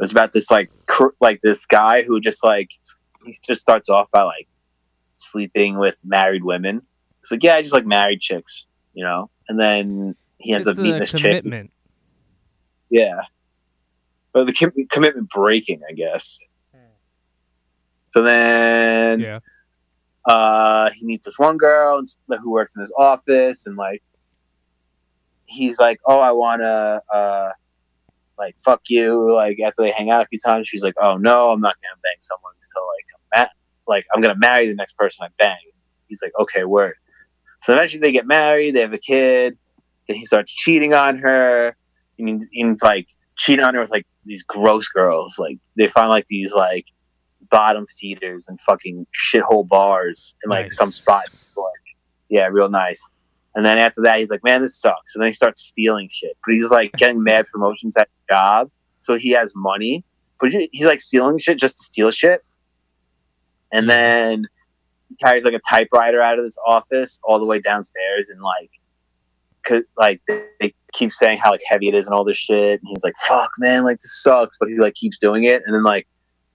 [0.00, 2.70] it was about this like cr- like this guy who just like
[3.26, 4.48] he just starts off by like
[5.16, 6.80] sleeping with married women.
[7.20, 10.78] It's like yeah, I just like married chicks, you know, and then he ends It's
[10.78, 11.20] up meeting this chick.
[11.42, 11.70] commitment.
[12.88, 13.20] Yeah.
[14.32, 16.38] But the com- commitment breaking, I guess.
[18.12, 19.40] So then Yeah.
[20.26, 24.02] uh, he meets this one girl who works in his office, and like,
[25.46, 27.52] he's like, "Oh, I want to uh,
[28.40, 31.50] like fuck you." Like after they hang out a few times, she's like, "Oh no,
[31.50, 34.96] I'm not gonna bang someone until like I'm ma- like I'm gonna marry the next
[34.96, 35.56] person I bang."
[36.08, 36.94] He's like, "Okay, word."
[37.62, 38.74] So eventually they get married.
[38.74, 39.56] They have a kid.
[40.08, 41.76] Then he starts cheating on her,
[42.18, 45.36] and, he- and he's like cheating on her with like these gross girls.
[45.38, 46.86] Like they find like these like
[47.50, 50.76] bottom feeders and fucking shithole bars in like Nice.
[50.76, 51.24] some spot.
[51.56, 51.66] Like,
[52.28, 53.08] yeah, real nice.
[53.54, 56.36] And then after that, he's like, "Man, this sucks." And then he starts stealing shit.
[56.44, 60.04] But he's like getting mad promotions at the job, so he has money.
[60.40, 62.44] But he's like stealing shit just to steal shit.
[63.72, 64.46] And then
[65.08, 68.70] he carries like a typewriter out of this office all the way downstairs, and like,
[69.64, 72.80] cause, like they, keep saying how like heavy it is and all this shit.
[72.80, 75.74] And he's like, "Fuck, man, like this sucks." But he like keeps doing it, and
[75.74, 76.06] then like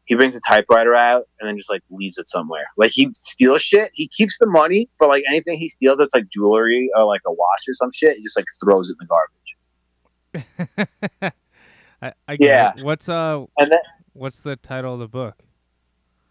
[0.06, 2.66] he brings a typewriter out and then just like leaves it somewhere.
[2.78, 3.92] Like he steals shit.
[3.94, 7.32] He keeps the money, but like anything he steals that's like jewelry or like a
[7.32, 10.82] watch or some shit, he just like throws it in the garbage.
[12.02, 12.74] I, I Yeah.
[12.78, 12.84] it.
[12.84, 13.80] What's uh And then
[14.14, 15.42] what's the title of the book?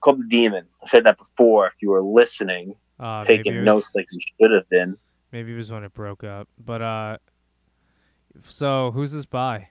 [0.01, 0.67] called the demon.
[0.83, 1.67] I said that before.
[1.67, 4.99] If you were listening, Uh, taking was- notes like you should have been.
[5.33, 6.47] Maybe it was when it broke up.
[6.63, 7.17] But uh
[8.45, 9.69] so who's this by?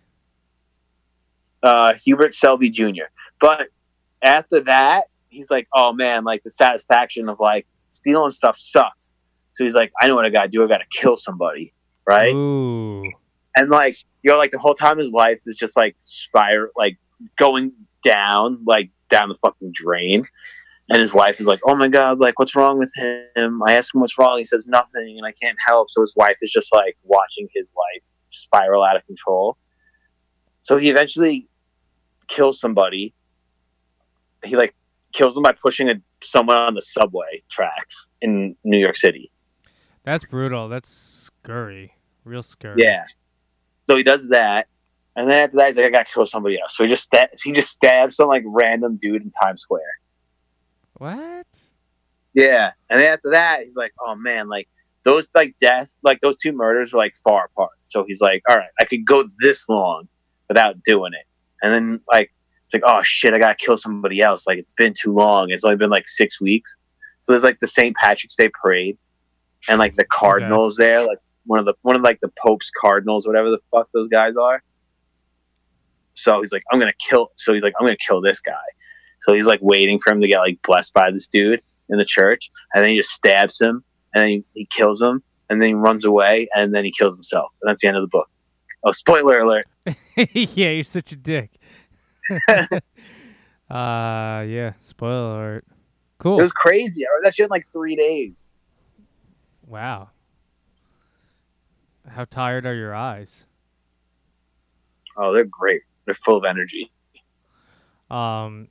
[1.62, 3.04] Uh, Hubert Selby Jr.
[3.39, 3.70] But
[4.24, 9.14] after that, he's like, oh man, like the satisfaction of like stealing stuff sucks.
[9.52, 10.64] So he's like, I know what I gotta do.
[10.64, 11.72] I gotta kill somebody,
[12.08, 12.34] right?
[12.34, 13.12] Ooh.
[13.56, 16.98] And like, you know, like the whole time his life is just like spiral, like
[17.38, 17.72] going
[18.04, 20.26] down, like down the fucking drain.
[20.90, 23.62] And his wife is like, oh my god, like what's wrong with him?
[23.64, 24.38] I ask him what's wrong.
[24.38, 25.90] He says nothing, and I can't help.
[25.90, 29.58] So his wife is just like watching his life spiral out of control.
[30.64, 31.48] So he eventually
[32.28, 33.14] kills somebody.
[34.43, 34.75] He like
[35.13, 39.32] kills them by pushing a, someone on the subway tracks in New York City.
[40.03, 40.67] That's brutal.
[40.67, 41.93] That's scurry.
[42.25, 42.82] Real scurry.
[42.82, 43.06] Yeah.
[43.89, 44.67] So he does that,
[45.15, 47.29] and then after that, he's like, "I gotta kill somebody else." So he just stab-
[47.41, 49.99] he just stabs some like random dude in Times Square.
[50.93, 51.45] What?
[52.34, 54.67] Yeah, and then after that, he's like, "Oh man, like
[55.03, 58.56] those like deaths, like those two murders were like far apart." So he's like, "All
[58.56, 60.08] right, I could go this long
[60.47, 61.25] without doing it,"
[61.62, 62.32] and then like
[62.74, 65.48] it's like, "Oh shit, I gotta kill somebody else." Like it's been too long.
[65.50, 66.76] It's only been like six weeks.
[67.20, 67.96] So there's like the St.
[67.96, 68.98] Patrick's Day parade,
[69.68, 73.28] and like the Cardinals there, like one of the one of like the Pope's Cardinals,
[73.28, 74.64] whatever the fuck those guys are.
[76.16, 77.32] So he's like, I'm gonna kill.
[77.38, 78.54] So he's like, I'm gonna kill this guy.
[79.22, 82.06] So he's like waiting for him to get like blessed by this dude in the
[82.06, 83.84] church, and then he just stabs him,
[84.14, 87.16] and then he, he kills him, and then he runs away, and then he kills
[87.16, 88.30] himself, and that's the end of the book.
[88.84, 89.68] Oh, spoiler alert!
[90.18, 91.52] yeah, you're such a dick.
[92.50, 92.80] uh,
[93.70, 94.74] yeah.
[94.80, 95.66] Spoiler alert.
[96.20, 96.40] Cool.
[96.40, 97.04] It was crazy.
[97.06, 98.54] I read that shit in like three days.
[99.68, 100.10] Wow.
[102.08, 103.46] How tired are your eyes?
[105.18, 105.82] Oh, they're great.
[106.06, 106.92] They're full of energy.
[108.10, 108.68] Um,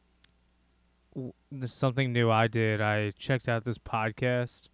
[1.15, 2.81] w- there's something new I did.
[2.81, 4.69] I checked out this podcast.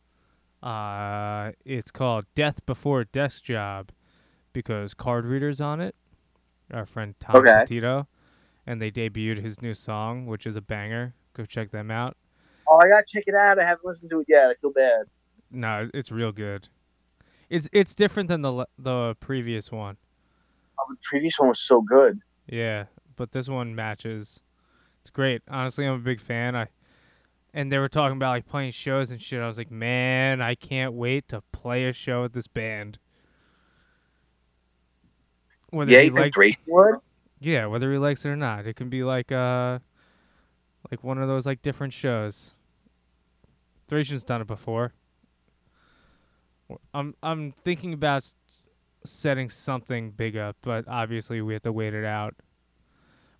[0.62, 3.90] Uh, it's called Death Before Desk Job
[4.52, 5.94] because Card Reader's on it.
[6.72, 7.60] Our friend Tom Okay.
[7.60, 8.08] Petito.
[8.68, 11.14] And they debuted his new song, which is a banger.
[11.32, 12.18] Go check them out.
[12.68, 13.58] Oh, I gotta check it out.
[13.58, 14.48] I haven't listened to it yet.
[14.50, 15.06] I feel bad.
[15.50, 16.68] No, it's- real good.
[17.48, 19.96] It's it's different than the the previous one.
[20.78, 22.20] Oh, the previous one was so good.
[22.46, 22.84] Yeah,
[23.16, 24.40] but this one matches.
[25.00, 25.40] It's great.
[25.48, 26.54] Honestly, I'm a big fan.
[26.54, 26.68] I
[27.54, 29.40] and they were talking about like playing shows and shit.
[29.40, 32.98] I was like, man, I can't wait to play a show with this band.
[35.70, 36.96] Whether yeah, he you think likes, Drake would?
[37.40, 39.78] Yeah, whether he likes it or not, it can be like uh,
[40.90, 42.54] like one of those like different shows.
[43.88, 44.92] Thracian's done it before.
[46.94, 48.34] I'm I'm thinking about s-
[49.04, 52.34] setting something big up, but obviously we have to wait it out.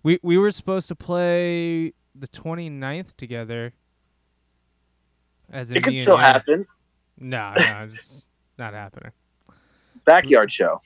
[0.03, 3.73] We we were supposed to play the 29th together.
[5.51, 6.19] As It could still you.
[6.19, 6.67] happen.
[7.19, 9.11] No, no, it's not happening.
[10.05, 10.79] Backyard show.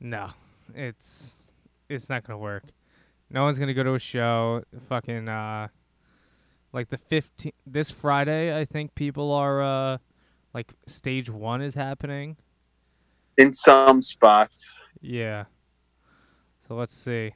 [0.00, 0.30] No,
[0.74, 1.36] it's
[1.88, 2.64] it's not gonna work.
[3.30, 4.62] No one's gonna go to a show.
[4.88, 5.68] Fucking uh,
[6.72, 8.58] like the 15th this Friday.
[8.58, 9.98] I think people are uh,
[10.52, 12.36] like stage one is happening.
[13.36, 14.80] In some spots.
[15.00, 15.44] Yeah.
[16.60, 17.34] So let's see.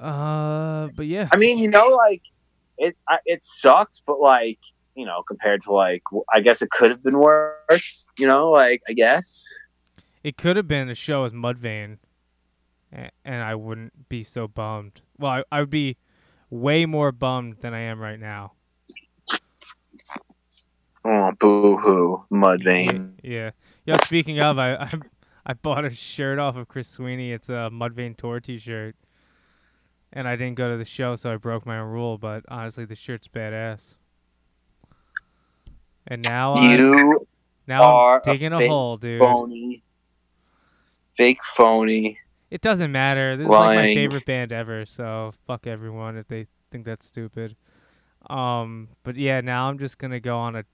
[0.00, 2.22] Uh, but yeah, I mean, you know, like
[2.76, 2.96] it.
[3.08, 4.58] I, it sucks, but like
[4.94, 6.02] you know, compared to like,
[6.32, 8.06] I guess it could have been worse.
[8.16, 9.44] You know, like I guess.
[10.22, 11.98] it could have been a show with Mudvayne,
[12.92, 15.00] a- and I wouldn't be so bummed.
[15.18, 15.96] Well, I, I would be
[16.50, 18.52] way more bummed than I am right now.
[21.04, 23.12] Oh, boo hoo, Mudvayne.
[23.22, 23.50] Yeah.
[23.86, 23.96] Yeah.
[24.04, 24.92] Speaking of, I, I
[25.46, 27.32] I bought a shirt off of Chris Sweeney.
[27.32, 28.96] It's a Mudvayne tour T-shirt,
[30.12, 32.18] and I didn't go to the show, so I broke my own rule.
[32.18, 33.94] But honestly, the shirt's badass.
[36.06, 37.26] And now I'm You
[37.66, 39.20] now are I'm a digging a, fake hole, dude.
[39.20, 39.82] phony,
[41.16, 42.18] fake phony.
[42.50, 43.36] It doesn't matter.
[43.36, 47.56] This is like my favorite band ever, so fuck everyone if they think that's stupid.
[48.28, 50.64] Um, but yeah, now I'm just gonna go on a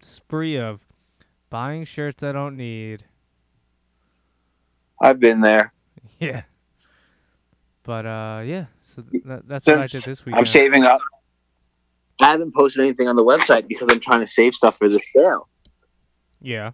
[0.00, 0.86] spree of
[1.50, 3.04] buying shirts I don't need.
[5.00, 5.72] I've been there.
[6.18, 6.42] Yeah.
[7.82, 8.66] But uh, yeah.
[8.82, 10.34] So th- that, that's what I did this week.
[10.36, 11.00] I'm saving up.
[12.20, 15.00] I haven't posted anything on the website because I'm trying to save stuff for the
[15.14, 15.48] sale.
[16.42, 16.72] Yeah.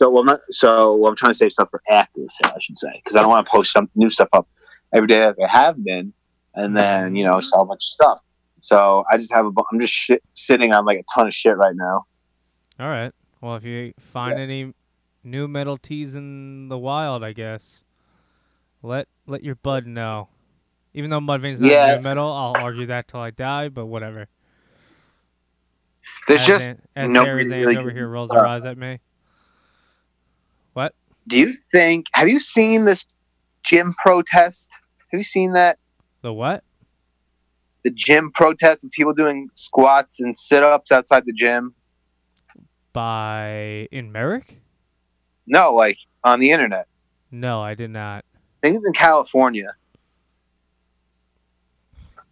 [0.00, 0.96] So well, not so.
[0.96, 3.20] Well, I'm trying to save stuff for after the sale, I should say, because I
[3.20, 4.48] don't want to post some new stuff up
[4.94, 6.14] every day like I have been,
[6.54, 8.20] and then you know sell a bunch of stuff.
[8.60, 9.50] So I just have a.
[9.70, 12.00] I'm just shit, sitting on like a ton of shit right now.
[12.80, 13.12] All right.
[13.42, 14.48] Well, if you find Yes.
[14.48, 14.72] any
[15.22, 17.84] nu metal tees in the wild, I guess
[18.82, 20.28] let let your bud know.
[20.94, 21.96] Even though Mudvayne's not Yeah.
[21.96, 23.68] nu metal, I'll argue that till I die.
[23.68, 24.28] But whatever.
[26.26, 26.70] There's as just.
[26.96, 29.00] As Sarah really over here rolls her eyes at me.
[31.28, 32.06] Do you think?
[32.14, 33.04] Have you seen this
[33.62, 34.68] gym protest.
[35.10, 35.78] Have you seen that?
[36.22, 36.64] The what?
[37.84, 41.74] The gym protest of people doing squats and sit ups outside the gym.
[42.92, 44.60] By in Merrick?
[45.46, 46.86] No, like on the internet.
[47.30, 48.24] No, I did not.
[48.34, 49.74] I think it's in California.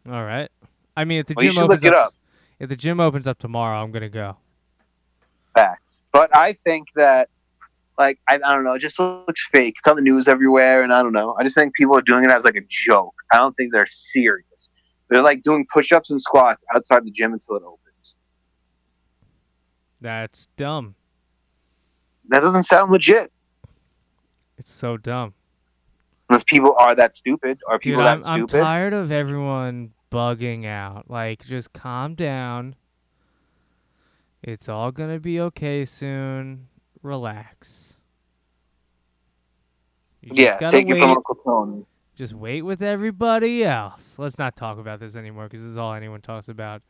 [0.07, 0.51] All right.
[0.97, 2.15] I mean, if the Well, gym opens look it up, up.
[2.59, 4.37] if the gym opens up tomorrow, I'm gonna go.
[5.55, 5.99] Facts.
[6.13, 7.29] But I think that,
[7.99, 9.75] like, I, I don't know, it just looks fake.
[9.79, 11.35] It's on the news everywhere, and I don't know.
[11.39, 13.15] I just think people are doing it as like a joke.
[13.33, 14.71] I don't think they're serious.
[15.11, 18.19] They're like doing push ups and squats outside the gym until it opens.
[20.01, 20.95] That's dumb.
[22.29, 23.33] That doesn't sound legit.
[24.59, 25.35] It's so dumb.
[26.31, 30.67] If people are that stupid, are Dude, people I'm, that I'm tired of everyone bugging
[30.67, 31.11] out.
[31.11, 32.75] Like, just calm down.
[34.43, 36.69] It's all gonna be okay soon.
[37.03, 37.97] Relax.
[40.21, 40.97] You yeah, take wait.
[40.97, 41.87] it from Uncle Tony.
[42.17, 44.19] Just wait with everybody else.
[44.19, 46.83] Let's not talk about this anymore because this is all anyone talks about.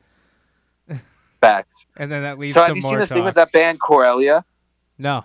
[1.40, 1.84] Facts.
[1.96, 3.78] And then that leads So to have you seen more this thing with that band
[3.80, 4.44] Corelia?
[4.96, 5.24] No,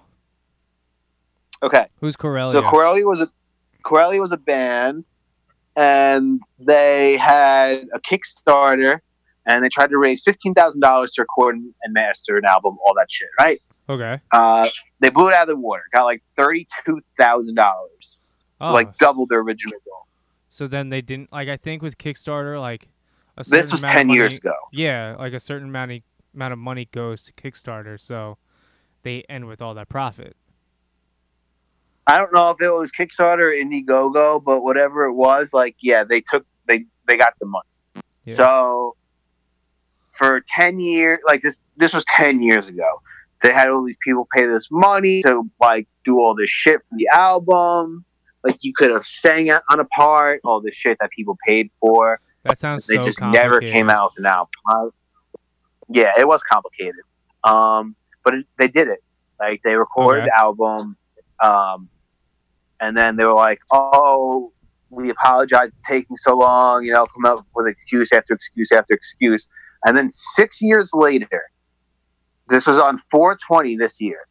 [1.64, 1.88] Okay.
[2.02, 2.52] who's Corelia?
[2.52, 3.30] So Corelia was a
[3.86, 5.06] Corelia was a band,
[5.76, 9.00] and they had a Kickstarter,
[9.46, 12.94] and they tried to raise fifteen thousand dollars to record and master an album, all
[12.98, 13.62] that shit, right?
[13.90, 14.20] Okay.
[14.32, 14.70] Uh,
[15.00, 18.18] they blew it out of the water, got like thirty-two thousand dollars,
[18.62, 20.08] so Oh, like double their original goal.
[20.50, 21.50] so then they didn't like.
[21.50, 22.88] I think with Kickstarter, like
[23.38, 24.54] a This was ten years ago.
[24.72, 26.02] Yeah, like a certain amount of
[26.34, 28.38] amount of money goes to Kickstarter, so
[29.04, 30.36] they end with all that profit.
[32.06, 36.04] I don't know if it was Kickstarter or Indiegogo, but whatever it was, like yeah,
[36.04, 38.04] they took they they got the money.
[38.26, 38.36] Yeah.
[38.36, 38.96] So
[40.12, 43.02] for ten years, like this this was ten years ago.
[43.44, 46.98] They had all these people pay this money to like do all this shit for
[46.98, 48.06] the album.
[48.44, 51.70] Like you could have sang it on a part, all this shit that people paid
[51.80, 52.20] for.
[52.44, 54.92] That sounds they so just never came out with an album.
[55.90, 57.02] Yeah, it was complicated.
[57.44, 59.04] Um, but it, they did it.
[59.40, 60.28] Like they recorded Okay.
[60.28, 60.96] the album,
[61.42, 61.90] um,
[62.80, 64.54] and then they were like, "Oh,
[64.90, 68.94] we apologize for taking so long." You know, come up with excuse after excuse after
[68.94, 69.48] excuse.
[69.86, 71.42] And then six years later,
[72.48, 74.28] this was on 420 this year.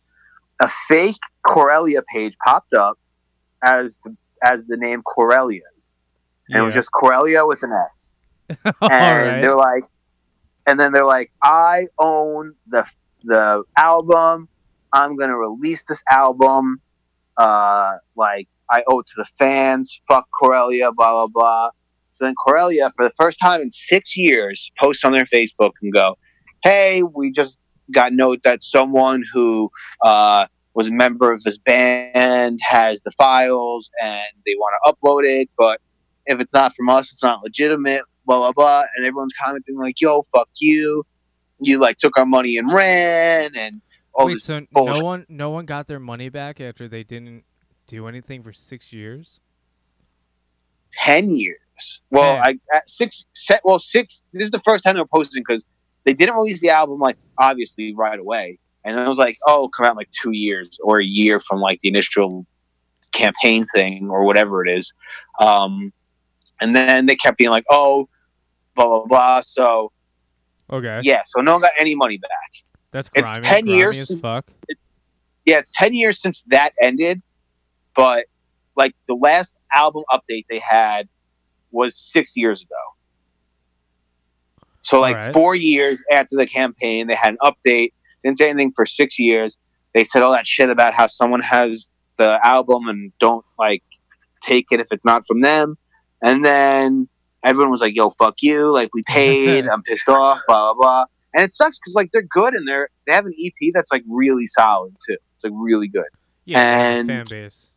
[0.61, 2.99] A fake Corelia page popped up
[3.63, 5.95] as the, as the name Corelia's,
[6.49, 8.13] and it was just Corelia with an S
[8.65, 9.41] and right.
[9.41, 9.85] they're like,
[10.67, 12.87] and then they're like, I own the
[13.25, 14.49] the album.
[14.93, 16.81] I'm gonna release this album.
[17.37, 20.01] Uh, like I owe it to the fans.
[20.09, 20.93] Fuck Corelia.
[20.95, 21.71] Blah blah blah.
[22.11, 25.93] So then Corelia, for the first time in six years, posts on their Facebook and
[25.93, 26.19] go,
[26.63, 27.59] "Hey, we just
[27.91, 29.71] got note that someone who
[30.03, 35.23] uh, was a member of this band has the files and they want to upload
[35.25, 35.81] it, but
[36.27, 40.01] if it's not from us, it's not legitimate." Blah blah blah, and everyone's commenting like,
[40.01, 41.03] "Yo, fuck you!
[41.59, 43.83] You like took our money and ran." And
[44.15, 47.43] all Wait, this so no one no one got their money back after they didn't
[47.89, 49.41] do anything for six years?
[51.03, 51.59] ten years.
[52.11, 52.61] Well, Ten.
[52.73, 53.25] I six.
[53.35, 54.23] Set, well, six.
[54.33, 55.65] This is the first time they're posting because
[56.05, 59.87] they didn't release the album like obviously right away, and it was like, oh, come
[59.87, 62.47] out like two years or a year from like the initial
[63.13, 64.93] campaign thing or whatever it is.
[65.39, 65.93] Um,
[66.61, 68.09] and then they kept being like, oh,
[68.75, 69.41] blah blah blah.
[69.43, 69.93] So
[70.71, 72.31] Okay, yeah, so no one got any money back.
[72.93, 74.45] that's it's 10 grimy years as since- fuck.
[75.45, 77.21] yeah, it's 10 years since that ended,
[77.95, 78.27] but
[78.77, 81.09] like the last album update they had
[81.73, 82.75] was six years ago.
[84.83, 85.33] So, like, Alright.
[85.33, 87.93] four years after the campaign, they had an update,
[88.25, 89.59] didn't say anything for six years.
[89.95, 93.83] They said all that shit about how someone has the album and don't like
[94.43, 95.77] take it if it's not from them.
[96.23, 97.09] And then
[97.45, 98.71] everyone was like, yo, fuck you.
[98.71, 101.05] Like, we paid, I'm pissed off, blah, blah, blah.
[101.35, 104.03] And it sucks because, like, they're good and they're, they have an EP that's, like,
[104.09, 105.17] really solid, too.
[105.37, 106.05] It's, like, really good.
[106.45, 107.71] Yeah, they have a and- fan base,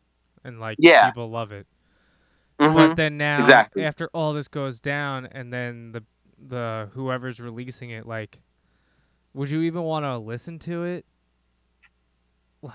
[0.43, 1.09] and like Yeah.
[1.11, 1.67] people love it.
[2.59, 2.73] Mhm.
[2.73, 3.83] But then now, exactly.
[3.83, 6.03] after all this goes down, and then the
[6.37, 8.39] the whoever's releasing it, like,
[9.33, 11.05] would you even want to listen to it?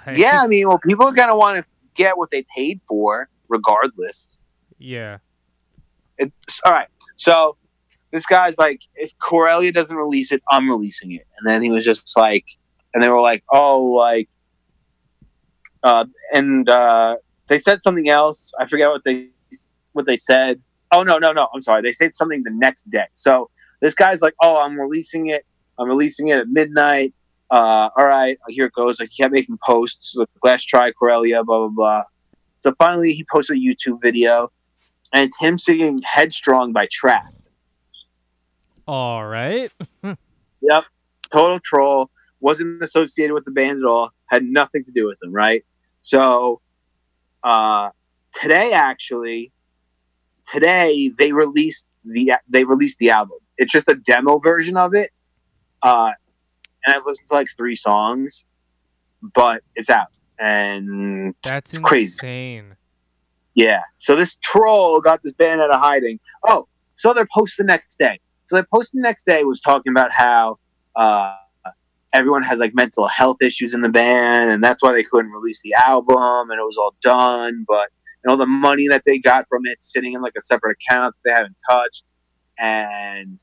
[0.07, 1.65] Like, yeah, I mean, well, people are gonna want to
[1.97, 4.39] get what they paid for, regardless.
[4.79, 5.19] yeah,
[6.17, 6.87] It's all right.
[7.17, 7.57] So
[8.13, 11.27] this guy's like, if Corelia doesn't release it, I'm releasing it.
[11.39, 12.45] And then he was just like,
[12.95, 14.29] and they were like, oh, like,
[15.83, 17.17] uh, and uh,
[17.49, 18.53] they said something else.
[18.61, 19.31] I forget what they
[19.93, 20.61] what they said.
[20.93, 21.49] Oh no, no, no.
[21.55, 21.83] I'm sorry.
[21.83, 23.07] They said something the next day.
[23.15, 25.47] So this guy's like, oh, I'm releasing it.
[25.79, 27.15] I'm releasing it at midnight.
[27.51, 29.01] Uh, all right, here it goes.
[29.01, 30.15] Like he kept making posts.
[30.15, 32.03] Like, Let's try Corelia, blah blah blah.
[32.61, 34.53] So finally, he posted a YouTube video,
[35.13, 37.49] and it's him singing "Headstrong" by Trapt.
[38.87, 39.73] All right.
[40.63, 40.85] Yep,
[41.33, 42.11] total troll.
[42.41, 44.11] Wasn't associated with the band at all.
[44.27, 45.65] Had nothing to do with them, right?
[46.03, 46.61] So,
[47.43, 47.91] uh,
[48.41, 49.53] today actually,
[50.53, 53.39] today they released the they released the album.
[53.59, 55.11] It's just a demo version of it,
[55.83, 56.13] uh,
[56.87, 58.45] and I've listened to like three songs,
[59.35, 62.15] but it's out and That's It's crazy.
[62.17, 62.77] insane.
[63.55, 63.83] Yeah.
[63.99, 66.19] So this troll got this band out of hiding.
[66.47, 68.21] Oh, so their post the next day.
[68.45, 70.59] So their post the next day was talking about how
[70.97, 71.35] uh,
[72.13, 75.61] everyone has like mental health issues in the band, and that's why they couldn't release
[75.63, 77.65] the album, and it was all done.
[77.69, 77.89] But
[78.23, 81.15] and all the money that they got from it sitting in like a separate account
[81.25, 82.05] that they haven't touched,
[82.59, 83.41] and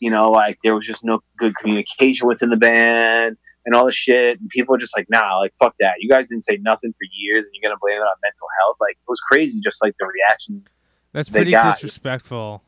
[0.00, 3.36] you know, like there was just no good communication within the band.
[3.68, 5.94] And all the shit, and people were just like, "Nah, like fuck that.
[5.98, 8.76] You guys didn't say nothing for years, and you're gonna blame it on mental health."
[8.80, 10.68] Like it was crazy, just like the reaction
[11.12, 12.62] That's pretty got- disrespectful.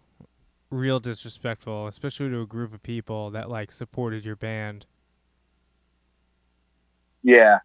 [0.71, 4.87] Real disrespectful, especially to a group of people that like supported your band.
[7.23, 7.59] Yeah.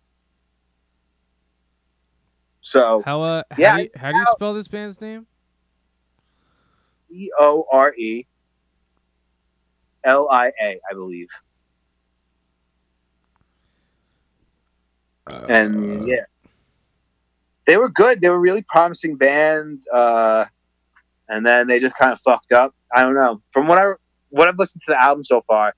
[2.64, 5.28] So How uh how, Yeah, do, you, how do you how- spell this band's name?
[7.12, 8.26] E O R E
[10.04, 11.28] L I A, I believe.
[15.48, 16.24] And yeah,
[17.66, 18.20] they were good.
[18.22, 20.46] They were really promising band, uh,
[21.30, 22.74] and then they just kind of fucked up.
[22.94, 23.42] I don't know.
[23.52, 23.94] From what I
[24.30, 25.76] what I've listened to the album so far,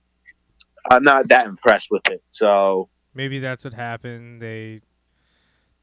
[0.90, 2.24] I'm not that impressed with it.
[2.30, 4.42] So Maybe that's what happened.
[4.42, 4.82] They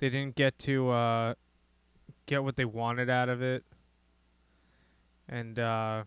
[0.02, 1.34] they didn't get to uh
[2.26, 3.62] get what they wanted out of it.
[5.28, 6.02] And uh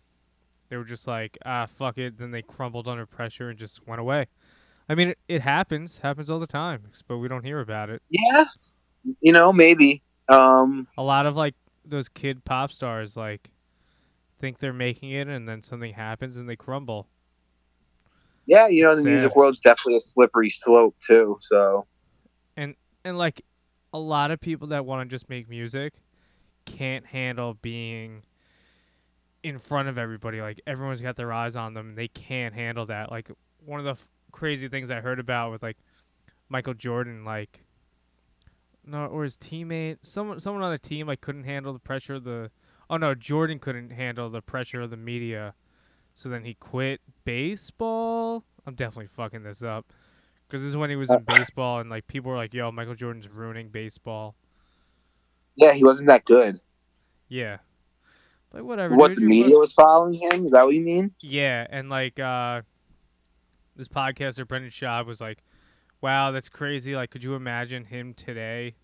[0.68, 4.02] they were just like, ah fuck it, then they crumbled under pressure and just went
[4.02, 4.28] away.
[4.90, 8.02] I mean it, it happens, happens all the time, but we don't hear about it.
[8.10, 8.44] yeah,
[9.22, 10.04] you know, maybe.
[10.28, 13.50] Um, A lot of like those kid pop stars like
[14.42, 17.08] think they're making it and then something happens and they crumble.
[18.46, 19.10] yeah, you know, the Sad.
[19.10, 21.38] music world's definitely a slippery slope too.
[21.40, 21.86] So
[22.58, 22.76] and
[23.06, 23.42] and like
[23.96, 25.94] a lot of people that want to just make music
[26.66, 28.24] can't handle being
[29.42, 33.10] in front of everybody like everyone's got their eyes on them they can't handle that.
[33.10, 33.32] Like
[33.64, 35.78] one of the f- crazy things i heard about with like
[36.50, 37.64] michael jordan like
[38.86, 42.26] no or his teammate someone someone on the team like couldn't handle the pressure of
[42.26, 42.52] the
[42.90, 45.54] oh no jordan couldn't handle the pressure of the media.
[46.18, 48.44] So then he quit baseball?
[48.66, 49.86] I'm definitely fucking this up
[50.48, 52.96] because this is when he was in baseball and like people were like yo michael
[52.96, 54.36] jordan's ruining baseball
[55.58, 56.60] yeah, he wasn't that good.
[57.30, 57.58] yeah
[58.54, 60.46] like whatever what dude, the media was following him?
[60.46, 61.12] Is that what you mean?
[61.22, 62.62] yeah and like uh
[63.76, 65.40] this podcaster brendan Schaub was like
[66.02, 68.76] wow that's crazy like could you imagine him today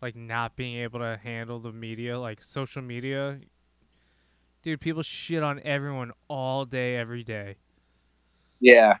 [0.00, 3.38] like not being able to handle the media like social media
[4.62, 7.56] dude people shit on everyone all day every day
[8.60, 8.98] Yeah,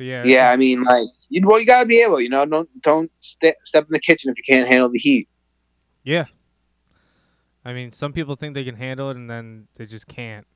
[0.00, 0.50] but yeah yeah.
[0.50, 3.84] I mean, like, you well, you gotta be able, you know, don't don't ste step
[3.84, 5.28] in the kitchen if you can't handle the heat.
[6.04, 6.24] Yeah.
[7.66, 10.46] I mean, some people think they can handle it and then they just can't.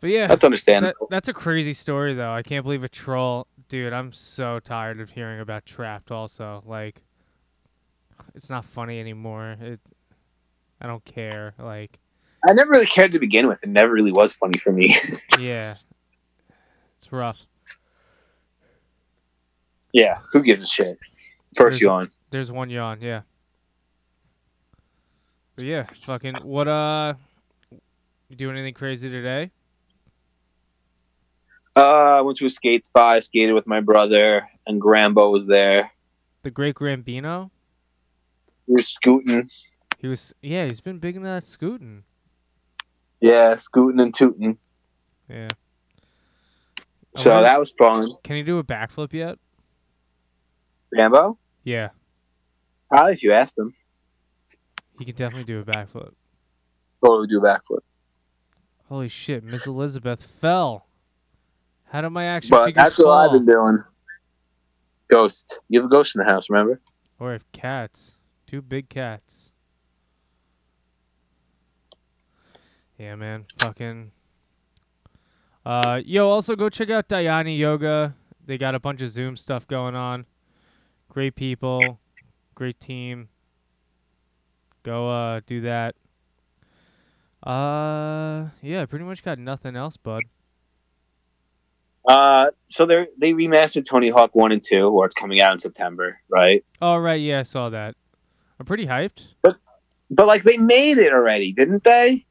[0.00, 1.06] But yeah, That's that, understandable.
[1.08, 2.32] that's a crazy story though.
[2.32, 3.46] I can't believe a troll.
[3.68, 6.64] Dude, I'm so tired of hearing about Trapt also.
[6.66, 7.02] Like
[8.34, 9.56] it's not funny anymore.
[9.60, 9.78] It
[10.80, 11.54] I don't care.
[11.56, 12.00] Like
[12.48, 13.62] I never really cared to begin with.
[13.62, 14.96] It never really was funny for me.
[15.38, 15.74] yeah.
[17.00, 17.46] It's rough.
[19.92, 20.98] yeah, who gives a shit?
[21.56, 22.08] First There's- yawn.
[22.30, 23.22] There's one yawn, yeah.
[25.56, 27.14] But yeah, fucking what uh
[28.28, 29.50] you do anything crazy today?
[31.76, 33.16] Uh, I went to a skate spot.
[33.16, 35.90] I skated with my brother, and Grambo was there.
[36.42, 37.50] The Great Grambino?
[38.66, 39.46] He was scooting.
[39.98, 42.04] He was yeah, he's been big into that scooting.
[43.20, 44.58] Yeah, scooting and tooting.
[45.28, 45.48] Yeah.
[47.16, 48.10] So wonder- that was fun.
[48.22, 49.38] Can he do a backflip yet?
[50.92, 51.38] Rambo?
[51.64, 51.90] Yeah,
[52.88, 53.74] Probably if you asked him.
[54.98, 56.12] he can definitely do a backflip.
[57.04, 57.80] Totally do a backflip.
[58.88, 60.86] Holy shit, Miss Elizabeth fell.
[61.84, 63.76] How did my action But figure that's what I've been doing.
[65.08, 65.58] Ghost.
[65.68, 66.80] You have a ghost in the house, remember?
[67.18, 68.16] Or if cats.
[68.46, 69.52] Two big cats.
[72.98, 73.46] Yeah, man.
[73.58, 74.12] Fucking.
[75.64, 78.14] Uh, yo, also go check out Dhyani Yoga.
[78.46, 80.26] They got a bunch of Zoom stuff going on.
[81.08, 81.98] Great people.
[82.54, 83.28] Great team.
[84.82, 85.94] Go uh do that.
[87.42, 90.22] Uh yeah, pretty much got nothing else, bud.
[92.08, 95.58] Uh, so they they remastered Tony Hawk One and Two, or it's coming out in
[95.58, 96.64] September, right?
[96.80, 97.94] Oh right, yeah, I saw that.
[98.58, 99.28] I'm pretty hyped.
[99.42, 102.26] But like they made it already, didn't they?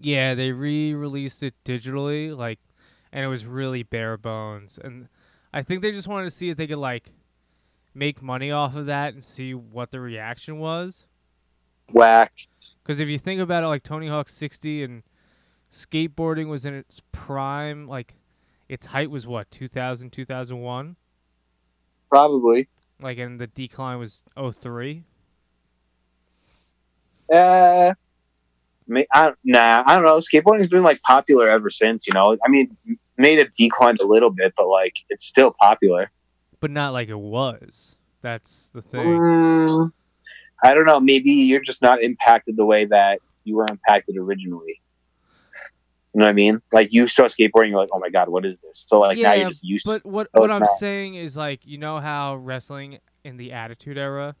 [0.00, 2.60] Yeah, they re-released it digitally, like,
[3.12, 4.78] and it was really bare bones.
[4.82, 5.08] And
[5.52, 7.12] I think they just wanted to see if they could like
[7.94, 11.06] make money off of that and see what the reaction was.
[11.90, 12.32] Whack.
[12.82, 15.02] Because if you think about it, like Tony Hawk 60 and
[15.70, 18.14] skateboarding was in its prime, like
[18.68, 20.96] its height was what 2000, 2001,
[22.10, 22.68] Probably.
[23.00, 25.02] like, and the decline was 03.
[27.32, 27.92] Uh,
[29.12, 30.18] I, nah, I don't know.
[30.18, 32.06] Skateboarding's been like popular ever since.
[32.06, 32.76] You know, I mean,
[33.16, 36.10] made it declined a little bit, but like it's still popular.
[36.60, 37.96] but not like it was.
[38.22, 39.06] That's the thing.
[39.06, 39.90] Mm,
[40.62, 40.98] I don't know.
[41.00, 44.80] Maybe you're just not impacted the way that you were impacted originally.
[46.14, 46.62] You know what I mean?
[46.72, 48.84] Like you saw skateboarding, you're like, oh my god, what is this?
[48.88, 49.94] So like now you're just used to.
[49.94, 50.78] But what Oh, what I'm not.
[50.78, 54.34] saying is like you know how wrestling in the Attitude Era,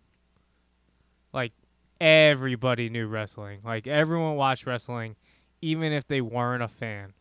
[1.32, 1.52] like
[2.00, 3.60] everybody knew wrestling.
[3.64, 5.16] Like everyone watched wrestling,
[5.60, 7.12] even if they weren't a fan.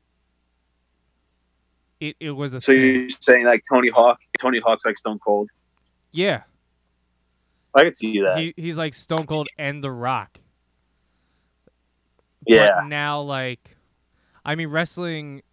[1.99, 2.81] It it was a So thing.
[2.81, 4.19] you're saying like Tony Hawk?
[4.39, 5.49] Tony Hawk's like Stone Cold.
[6.11, 6.43] yeah.
[7.75, 8.37] I could see that.
[8.39, 10.39] He he's like Stone Cold and The Rock.
[12.47, 12.71] yeah.
[12.75, 13.77] But now like
[14.45, 15.43] I mean wrestling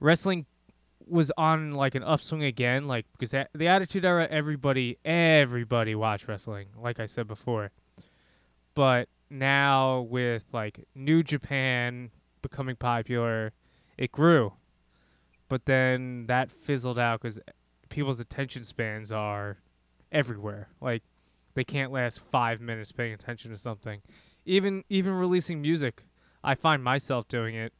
[0.00, 0.46] wrestling
[1.12, 6.68] was on like an upswing again like because the attitude era everybody everybody watched wrestling
[6.76, 7.70] like I said before.
[8.74, 12.10] But now with like New Japan
[12.40, 13.52] becoming popular,
[13.98, 14.54] it grew.
[15.48, 17.38] But then that fizzled out cuz
[17.90, 19.58] people's attention spans are
[20.10, 20.68] everywhere.
[20.80, 21.02] Like
[21.54, 24.00] they can't last 5 minutes paying attention to something
[24.44, 26.02] even even releasing music
[26.42, 27.72] i find myself doing it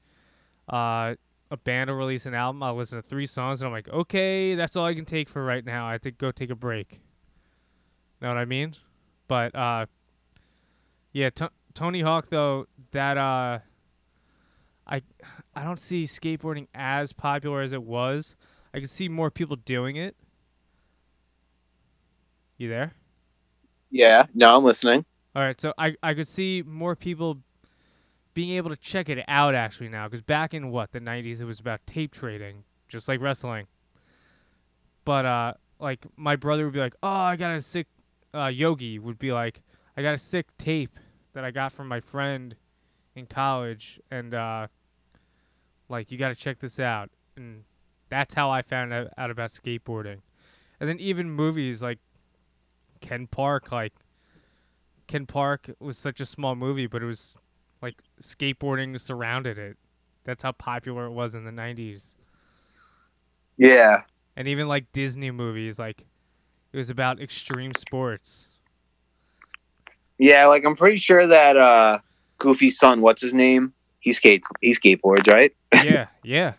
[0.69, 1.15] uh
[1.53, 2.63] a band will release an album.
[2.63, 5.45] I'll listen to three songs and i'm like okay that's all i can take for
[5.45, 5.87] right now.
[5.87, 7.01] I have to go take a break.
[8.21, 8.75] Know what i mean?
[9.29, 9.87] But uh
[11.13, 13.59] yeah T- tony hawk though that uh
[14.87, 15.03] i
[15.55, 18.35] i don't see skateboarding as popular as it was.
[18.75, 20.17] I can see more people doing it.
[22.57, 22.95] You there?
[23.91, 24.25] Yeah.
[24.33, 25.05] No, I'm listening.
[25.37, 27.39] All right, so I I could see more people
[28.35, 31.45] being able to check it out actually now because back in what the 90s it
[31.45, 33.67] was about tape trading just like wrestling.
[35.05, 37.89] But uh like my brother would be like, "Oh, I got a sick
[38.35, 39.63] uh Yogi would be like,
[39.97, 40.99] "I got a sick tape
[41.33, 42.55] that I got from my friend
[43.15, 44.69] in college and uh
[45.89, 47.65] like you got to check this out." And
[48.11, 50.21] that's how I found out, out about skateboarding.
[50.79, 51.99] And then even movies like
[53.01, 53.95] Ken Park like
[55.09, 57.35] Ken Park was such a small movie, but it was
[57.83, 59.77] like skateboarding surrounded it.
[60.25, 62.15] That's how popular it was in the 90s.
[63.59, 64.03] Yeah.
[64.37, 66.05] And even like Disney movies, like
[66.73, 68.49] it was about extreme sports.
[70.19, 70.47] Yeah.
[70.47, 71.99] Like I'm pretty sure that uh
[72.39, 73.73] Goofy's son, what's his name?
[74.01, 74.49] He skates.
[74.61, 75.55] He skateboards, right?
[75.85, 76.55] yeah, yeah.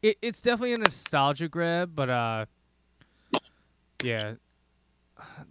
[0.00, 2.46] It, it's definitely a nostalgia grab, but uh,
[4.02, 4.34] yeah.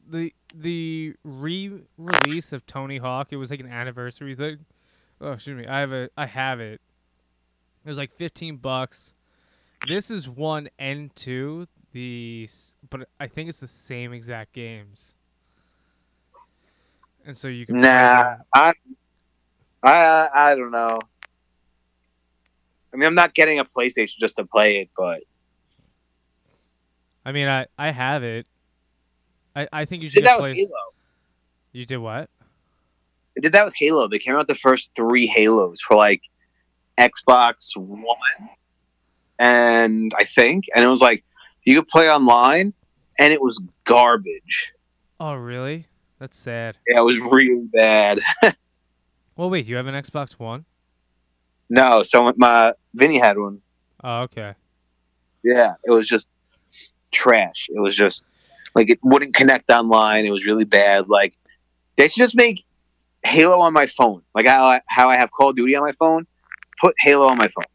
[0.10, 4.66] The the re-release of Tony Hawk, it was like an anniversary thing.
[5.20, 5.68] Oh, excuse me.
[5.68, 6.82] I have a I have it.
[7.86, 9.14] It was like 15 bucks.
[9.88, 11.68] This is one and two.
[11.94, 12.50] The
[12.90, 15.16] but I think it's the same exact games.
[17.26, 18.74] And so you can Nah, I,
[19.84, 21.00] I, I don't know.
[22.94, 25.24] I mean, I'm not getting a PlayStation just to play it, but
[27.26, 28.48] I mean, I I have it.
[29.58, 30.56] I I think you should did that get with.
[30.56, 30.70] Halo.
[31.72, 32.30] You did what?
[32.42, 34.08] I did that with Halo.
[34.08, 36.22] They came out the first three Halos for like
[37.00, 38.50] Xbox One,
[39.40, 41.24] and I think, and it was like
[41.64, 42.74] you could play online,
[43.20, 44.74] and it was garbage.
[45.20, 45.88] Oh, really?
[46.20, 46.78] That's sad.
[46.88, 48.22] Yeah, it was really bad.
[49.38, 50.66] Well, wait, you have an Xbox One?
[51.70, 53.62] No, so my Vinny had one.
[54.04, 54.56] Oh, okay.
[55.44, 56.28] Yeah, it was just
[57.12, 57.68] trash.
[57.70, 58.24] It was just
[58.78, 60.26] like it wouldn't connect online.
[60.26, 61.10] It was really bad.
[61.10, 61.36] Like
[61.96, 62.64] they should just make
[63.26, 64.22] Halo on my phone.
[64.36, 66.28] Like how I, how I have Call of Duty on my phone.
[66.80, 67.66] Put Halo on my phone.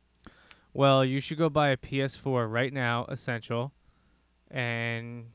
[0.73, 3.73] Well, you should go buy a PS4 right now, essential,
[4.49, 5.27] and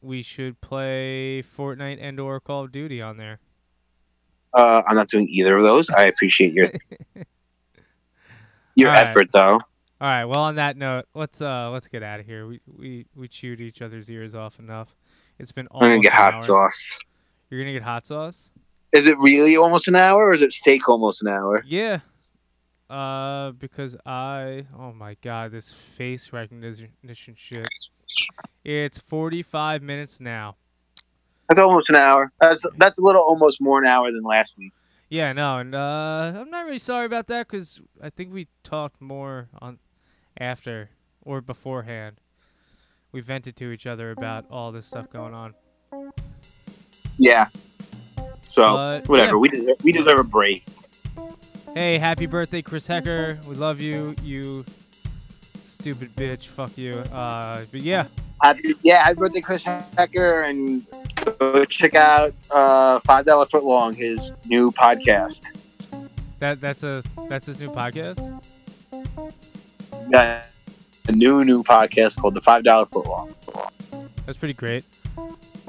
[0.00, 3.40] we should play Fortnite and or Call of Duty on there.
[4.54, 5.90] Uh, I'm not doing either of those.
[5.90, 6.68] I appreciate your
[8.76, 9.06] your All right.
[9.08, 9.60] effort, though.
[9.98, 10.24] All right.
[10.24, 12.46] Well, on that note, let's uh let's get out of here.
[12.46, 14.94] We we we chewed each other's ears off enough.
[15.38, 16.38] It's been I'm gonna get hot hour.
[16.38, 16.98] sauce.
[17.50, 18.50] You're gonna get hot sauce?
[18.92, 21.62] Is it really almost an hour, or is it fake almost an hour?
[21.66, 22.00] Yeah.
[22.88, 27.66] Uh, because I, oh my god, this face recognition shit.
[28.64, 30.56] It's 45 minutes now.
[31.48, 32.32] That's almost an hour.
[32.40, 34.72] That's that's a little almost more an hour than last week.
[35.08, 39.00] Yeah, no, and uh, I'm not really sorry about that because I think we talked
[39.00, 39.78] more on
[40.38, 40.90] after
[41.22, 42.20] or beforehand.
[43.16, 45.54] We vented to each other about all this stuff going on.
[47.16, 47.46] Yeah.
[48.50, 49.30] So But, whatever.
[49.30, 49.36] yeah.
[49.36, 50.66] We deserve, we deserve a break.
[51.74, 53.38] Hey, happy birthday, Chris Hecker.
[53.48, 54.66] We love you, you
[55.64, 56.48] stupid bitch.
[56.48, 56.96] Fuck you.
[57.10, 58.08] Uh, but yeah,
[58.42, 60.86] Happy, yeah, happy birthday, Chris Hecker, and
[61.38, 65.40] go check out uh, Five Dollar Foot Long, his new podcast.
[66.40, 68.18] that that's a that's his new podcast.
[70.10, 70.44] Got
[71.08, 73.34] a new new podcast called the Five Dollar Foot Long.
[74.24, 74.84] That's pretty great.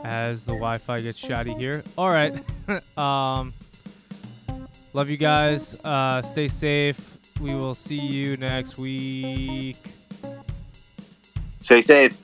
[0.03, 1.83] As the Wi-Fi gets shoddy here.
[1.97, 2.33] All right.
[2.97, 3.53] um,
[4.93, 5.75] love you guys.
[5.83, 7.17] Uh, stay safe.
[7.39, 9.77] We will see you next week.
[11.59, 12.17] Stay safe.